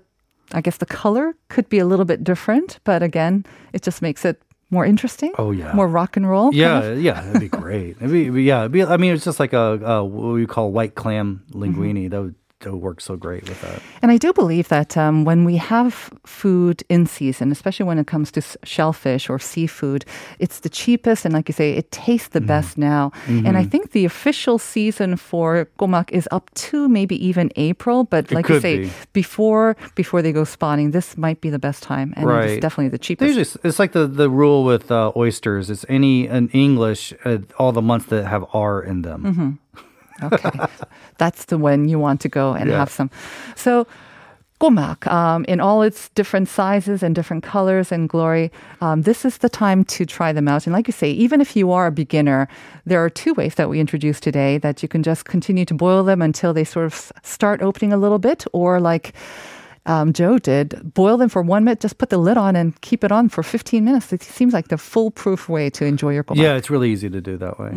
I 0.53 0.61
guess 0.61 0.77
the 0.77 0.87
color 0.87 1.35
could 1.49 1.68
be 1.68 1.79
a 1.81 1.87
little 1.87 2.05
bit 2.05 2.23
different, 2.23 2.79
but 2.85 3.03
again, 3.03 3.44
it 3.73 3.83
just 3.83 4.01
makes 4.03 4.25
it 4.25 4.40
more 4.70 4.85
interesting. 4.87 5.33
Oh, 5.38 5.51
yeah. 5.53 5.73
more 5.73 5.88
rock 5.88 6.16
and 6.16 6.29
roll. 6.29 6.51
kind 6.51 6.57
Yeah, 6.57 6.81
of? 6.83 7.03
yeah, 7.03 7.20
that'd 7.23 7.40
be 7.40 7.49
great. 7.49 7.97
It'd 8.01 8.12
it'd 8.14 8.35
be- 8.35 8.42
yeah, 8.42 8.61
it'd 8.61 8.73
be, 8.73 8.83
I 8.85 8.97
mean, 8.97 9.14
it's 9.14 9.25
just 9.25 9.38
like 9.40 9.53
a, 9.53 9.79
a 9.85 10.05
what 10.05 10.35
we 10.35 10.47
call 10.47 10.70
white 10.73 10.94
clam 10.94 11.42
linguine. 11.51 11.94
Mm-hmm. 11.94 12.09
That 12.11 12.23
would 12.23 12.35
that 12.64 12.72
would 12.72 12.83
work 12.83 13.00
so 13.00 13.16
great 13.16 13.48
with 13.48 13.61
that. 13.62 13.81
And 14.03 14.11
I 14.11 14.16
do 14.18 14.33
believe 14.33 14.68
that 14.68 14.96
um, 14.96 15.24
when 15.24 15.44
we 15.44 15.57
have 15.57 16.11
food 16.27 16.83
in 16.88 17.07
season, 17.07 17.53
especially 17.53 17.87
when 17.87 17.98
it 17.98 18.07
comes 18.07 18.31
to 18.33 18.42
shellfish 18.64 19.31
or 19.31 19.38
seafood, 19.38 20.05
it's 20.38 20.61
the 20.61 20.68
cheapest. 20.68 21.24
And 21.24 21.33
like 21.33 21.48
you 21.48 21.55
say, 21.55 21.72
it 21.72 21.90
tastes 21.92 22.24
Mm-hmm. 22.24 22.38
the 22.38 22.46
best 22.46 22.79
now. 22.79 23.12
And 23.29 23.57
I 23.57 23.64
think 23.64 23.90
the 23.92 24.05
official 24.07 24.59
season 24.59 25.16
for 25.16 25.68
gomak 25.79 26.11
is 26.11 26.27
up 26.33 26.50
to 26.55 26.88
maybe 26.88 27.16
even 27.27 27.50
April. 27.57 28.05
But 28.05 28.33
like 28.33 28.48
you 28.48 28.61
say, 28.61 28.77
be. 28.85 28.90
before 29.12 29.77
before 29.94 30.22
they 30.22 30.33
go 30.33 30.44
spawning, 30.44 30.90
this 30.92 31.16
might 31.16 31.40
be 31.40 31.50
the 31.50 31.59
best 31.59 31.83
time. 31.83 32.12
And 32.16 32.27
Right. 32.27 32.50
it's 32.50 32.61
definitely 32.62 32.88
the 32.88 32.98
cheapest. 32.98 33.38
S- 33.38 33.57
it's 33.62 33.79
like 33.79 33.92
the, 33.92 34.07
the 34.07 34.29
rule 34.31 34.64
with 34.64 34.90
uh, 34.90 35.12
oysters. 35.16 35.68
It's 35.70 35.85
any 35.88 36.27
in 36.27 36.48
English, 36.50 37.12
uh, 37.24 37.38
all 37.59 37.72
the 37.72 37.83
months 37.83 38.07
that 38.07 38.24
have 38.27 38.44
R 38.55 38.83
in 38.83 39.03
them. 39.03 39.20
Mm-hmm. 39.22 39.50
Okay. 40.22 40.50
That's 41.18 41.46
the 41.46 41.59
when 41.59 41.88
you 41.88 41.98
want 41.98 42.20
to 42.22 42.29
go 42.29 42.53
and 42.53 42.70
Yeah. 42.70 42.79
have 42.79 42.90
some. 42.90 43.11
So, 43.57 43.87
gomak, 44.61 45.07
um, 45.11 45.44
in 45.46 45.61
all 45.61 45.83
its 45.83 46.09
different 46.11 46.48
sizes 46.48 47.03
and 47.03 47.14
different 47.14 47.42
colors 47.42 47.90
and 47.92 48.09
glory, 48.09 48.50
um, 48.81 49.03
this 49.03 49.24
is 49.24 49.38
the 49.38 49.48
time 49.48 49.85
to 49.85 50.07
try 50.07 50.33
them 50.33 50.48
out. 50.48 50.66
And 50.66 50.72
like 50.72 50.87
you 50.88 50.92
say, 50.92 51.11
even 51.11 51.40
if 51.40 51.57
you 51.57 51.72
are 51.72 51.87
a 51.88 51.92
beginner, 51.92 52.48
there 52.87 53.05
are 53.05 53.11
two 53.11 53.35
ways 53.35 53.57
that 53.57 53.68
we 53.68 53.81
introduced 53.81 54.22
today 54.22 54.59
that 54.59 54.83
you 54.83 54.88
can 54.88 55.03
just 55.03 55.24
continue 55.24 55.64
to 55.66 55.74
boil 55.74 56.05
them 56.05 56.22
until 56.22 56.53
they 56.55 56.64
sort 56.64 56.87
of 56.87 57.12
start 57.22 57.61
opening 57.62 57.92
a 57.92 57.96
little 57.98 58.18
bit, 58.20 58.44
or 58.53 58.81
like 58.81 59.12
um, 59.87 60.12
Joe 60.12 60.38
did, 60.38 60.94
boil 60.94 61.18
them 61.18 61.29
for 61.29 61.42
one 61.42 61.64
minute, 61.64 61.81
just 61.81 61.99
put 61.99 62.09
the 62.09 62.16
lid 62.16 62.38
on 62.38 62.57
and 62.57 62.81
keep 62.81 63.05
it 63.05 63.12
on 63.12 63.29
for 63.29 63.42
15 63.42 63.85
minutes. 63.85 64.12
It 64.12 64.23
seems 64.23 64.55
like 64.55 64.68
the 64.68 64.79
foolproof 64.79 65.49
way 65.49 65.68
to 65.70 65.85
enjoy 65.85 66.14
your 66.14 66.25
gomak. 66.25 66.37
Yeah, 66.37 66.55
it's 66.55 66.70
really 66.70 66.90
easy 66.90 67.11
to 67.11 67.20
do 67.20 67.37
that 67.37 67.59
way. 67.59 67.73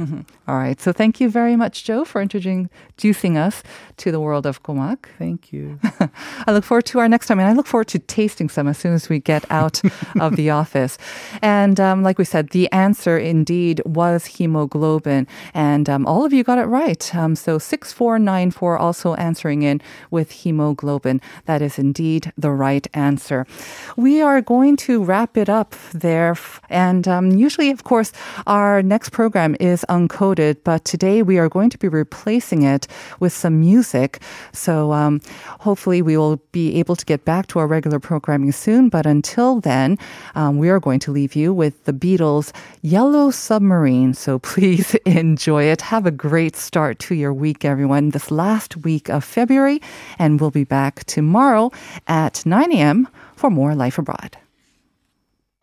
All 0.48 0.56
right. 0.56 0.80
So 0.80 0.94
thank 0.94 1.20
you 1.20 1.30
very 1.30 1.58
much, 1.58 1.84
Joe, 1.84 2.06
for 2.06 2.22
introducing 2.22 3.38
us 3.38 3.62
to 3.98 4.12
the 4.12 4.22
world 4.22 4.46
of 4.46 4.64
gomak. 4.64 5.08
Thank 5.18 5.52
you. 5.52 5.80
I 6.48 6.54
look 6.54 6.64
forward 6.64 6.86
to 6.88 7.00
our 7.00 7.10
next 7.10 7.28
time, 7.28 7.40
and 7.40 7.50
I 7.50 7.54
look 7.54 7.68
forward 7.68 7.90
to 7.90 8.00
tasting 8.00 8.48
some 8.48 8.68
as 8.70 8.78
soon 8.78 8.94
as 8.94 9.10
we 9.10 9.20
get 9.20 9.44
out 9.52 9.82
of 10.20 10.38
the 10.38 10.50
office. 10.50 10.98
And 11.42 11.80
um, 11.80 12.04
like 12.04 12.18
we 12.18 12.26
said, 12.26 12.52
the 12.52 12.72
answer 12.72 13.18
indeed 13.18 13.82
was 13.86 14.26
hemoglobin, 14.26 15.28
and 15.54 15.90
um, 15.90 16.06
all 16.06 16.24
of 16.24 16.32
you 16.32 16.44
got 16.44 16.58
it 16.58 16.66
right. 16.66 17.14
Um, 17.14 17.36
so 17.36 17.58
six 17.58 17.92
four 17.92 18.18
nine 18.18 18.52
four 18.52 18.78
also 18.78 19.14
answering 19.16 19.64
in 19.64 19.82
with 20.10 20.32
hemoglobin. 20.32 21.20
That 21.46 21.62
is 21.62 21.78
indeed 21.78 21.97
indeed 21.98 22.32
the 22.38 22.52
right 22.52 22.86
answer. 22.94 23.48
We 23.96 24.22
are 24.22 24.40
going 24.42 24.78
to 24.88 25.04
wrap 25.04 25.36
it 25.36 25.50
up 25.50 25.76
there. 25.94 26.36
And 26.70 27.08
um, 27.08 27.32
usually, 27.32 27.72
of 27.72 27.84
course, 27.84 28.12
our 28.46 28.84
next 28.84 29.10
program 29.10 29.56
is 29.60 29.84
uncoded, 29.90 30.58
but 30.64 30.86
today 30.86 31.24
we 31.24 31.40
are 31.40 31.50
going 31.50 31.72
to 31.72 31.78
be 31.78 31.88
replacing 31.88 32.62
it 32.62 32.88
with 33.20 33.34
some 33.34 33.60
music. 33.60 34.22
So 34.54 34.92
um, 34.92 35.22
hopefully, 35.62 36.04
we 36.04 36.18
will 36.18 36.38
be 36.52 36.76
able 36.80 36.96
to 36.96 37.06
get 37.06 37.26
back 37.26 37.48
to 37.48 37.60
our 37.60 37.68
regular 37.68 38.00
programming 38.00 38.52
soon. 38.52 38.90
But 38.90 39.08
until 39.08 39.60
then, 39.60 39.98
um, 40.36 40.60
we 40.60 40.70
are 40.70 40.80
going 40.80 41.00
to 41.00 41.12
leave 41.12 41.36
you 41.36 41.52
with 41.52 41.86
the 41.86 41.94
Beatles' 41.94 42.52
Yellow 42.84 43.32
Submarine. 43.32 44.14
So 44.14 44.38
please 44.54 44.94
enjoy 45.06 45.64
it. 45.64 45.82
Have 45.82 46.06
a 46.06 46.12
great 46.12 46.56
start 46.56 47.00
to 47.00 47.16
your 47.16 47.34
week, 47.34 47.66
everyone, 47.66 48.12
this 48.12 48.30
last 48.30 48.78
week 48.78 49.10
of 49.10 49.24
February. 49.24 49.82
And 50.20 50.40
we'll 50.40 50.52
be 50.52 50.64
back 50.64 51.04
tomorrow 51.06 51.72
at 52.08 52.46
9 52.46 52.72
a.m. 52.74 53.08
for 53.36 53.50
more 53.50 53.76
Life 53.76 53.98
Abroad. 53.98 54.38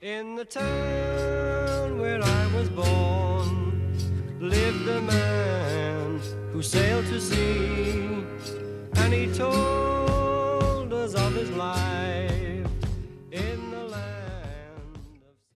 In 0.00 0.34
the 0.34 0.44
town 0.44 1.98
where 1.98 2.22
I 2.22 2.54
was 2.54 2.68
born 2.68 3.72
lived 4.40 4.88
a 4.88 5.00
man 5.00 6.20
who 6.52 6.62
sailed 6.62 7.06
to 7.06 7.20
sea 7.20 8.24
and 8.96 9.12
he 9.12 9.32
told 9.32 9.83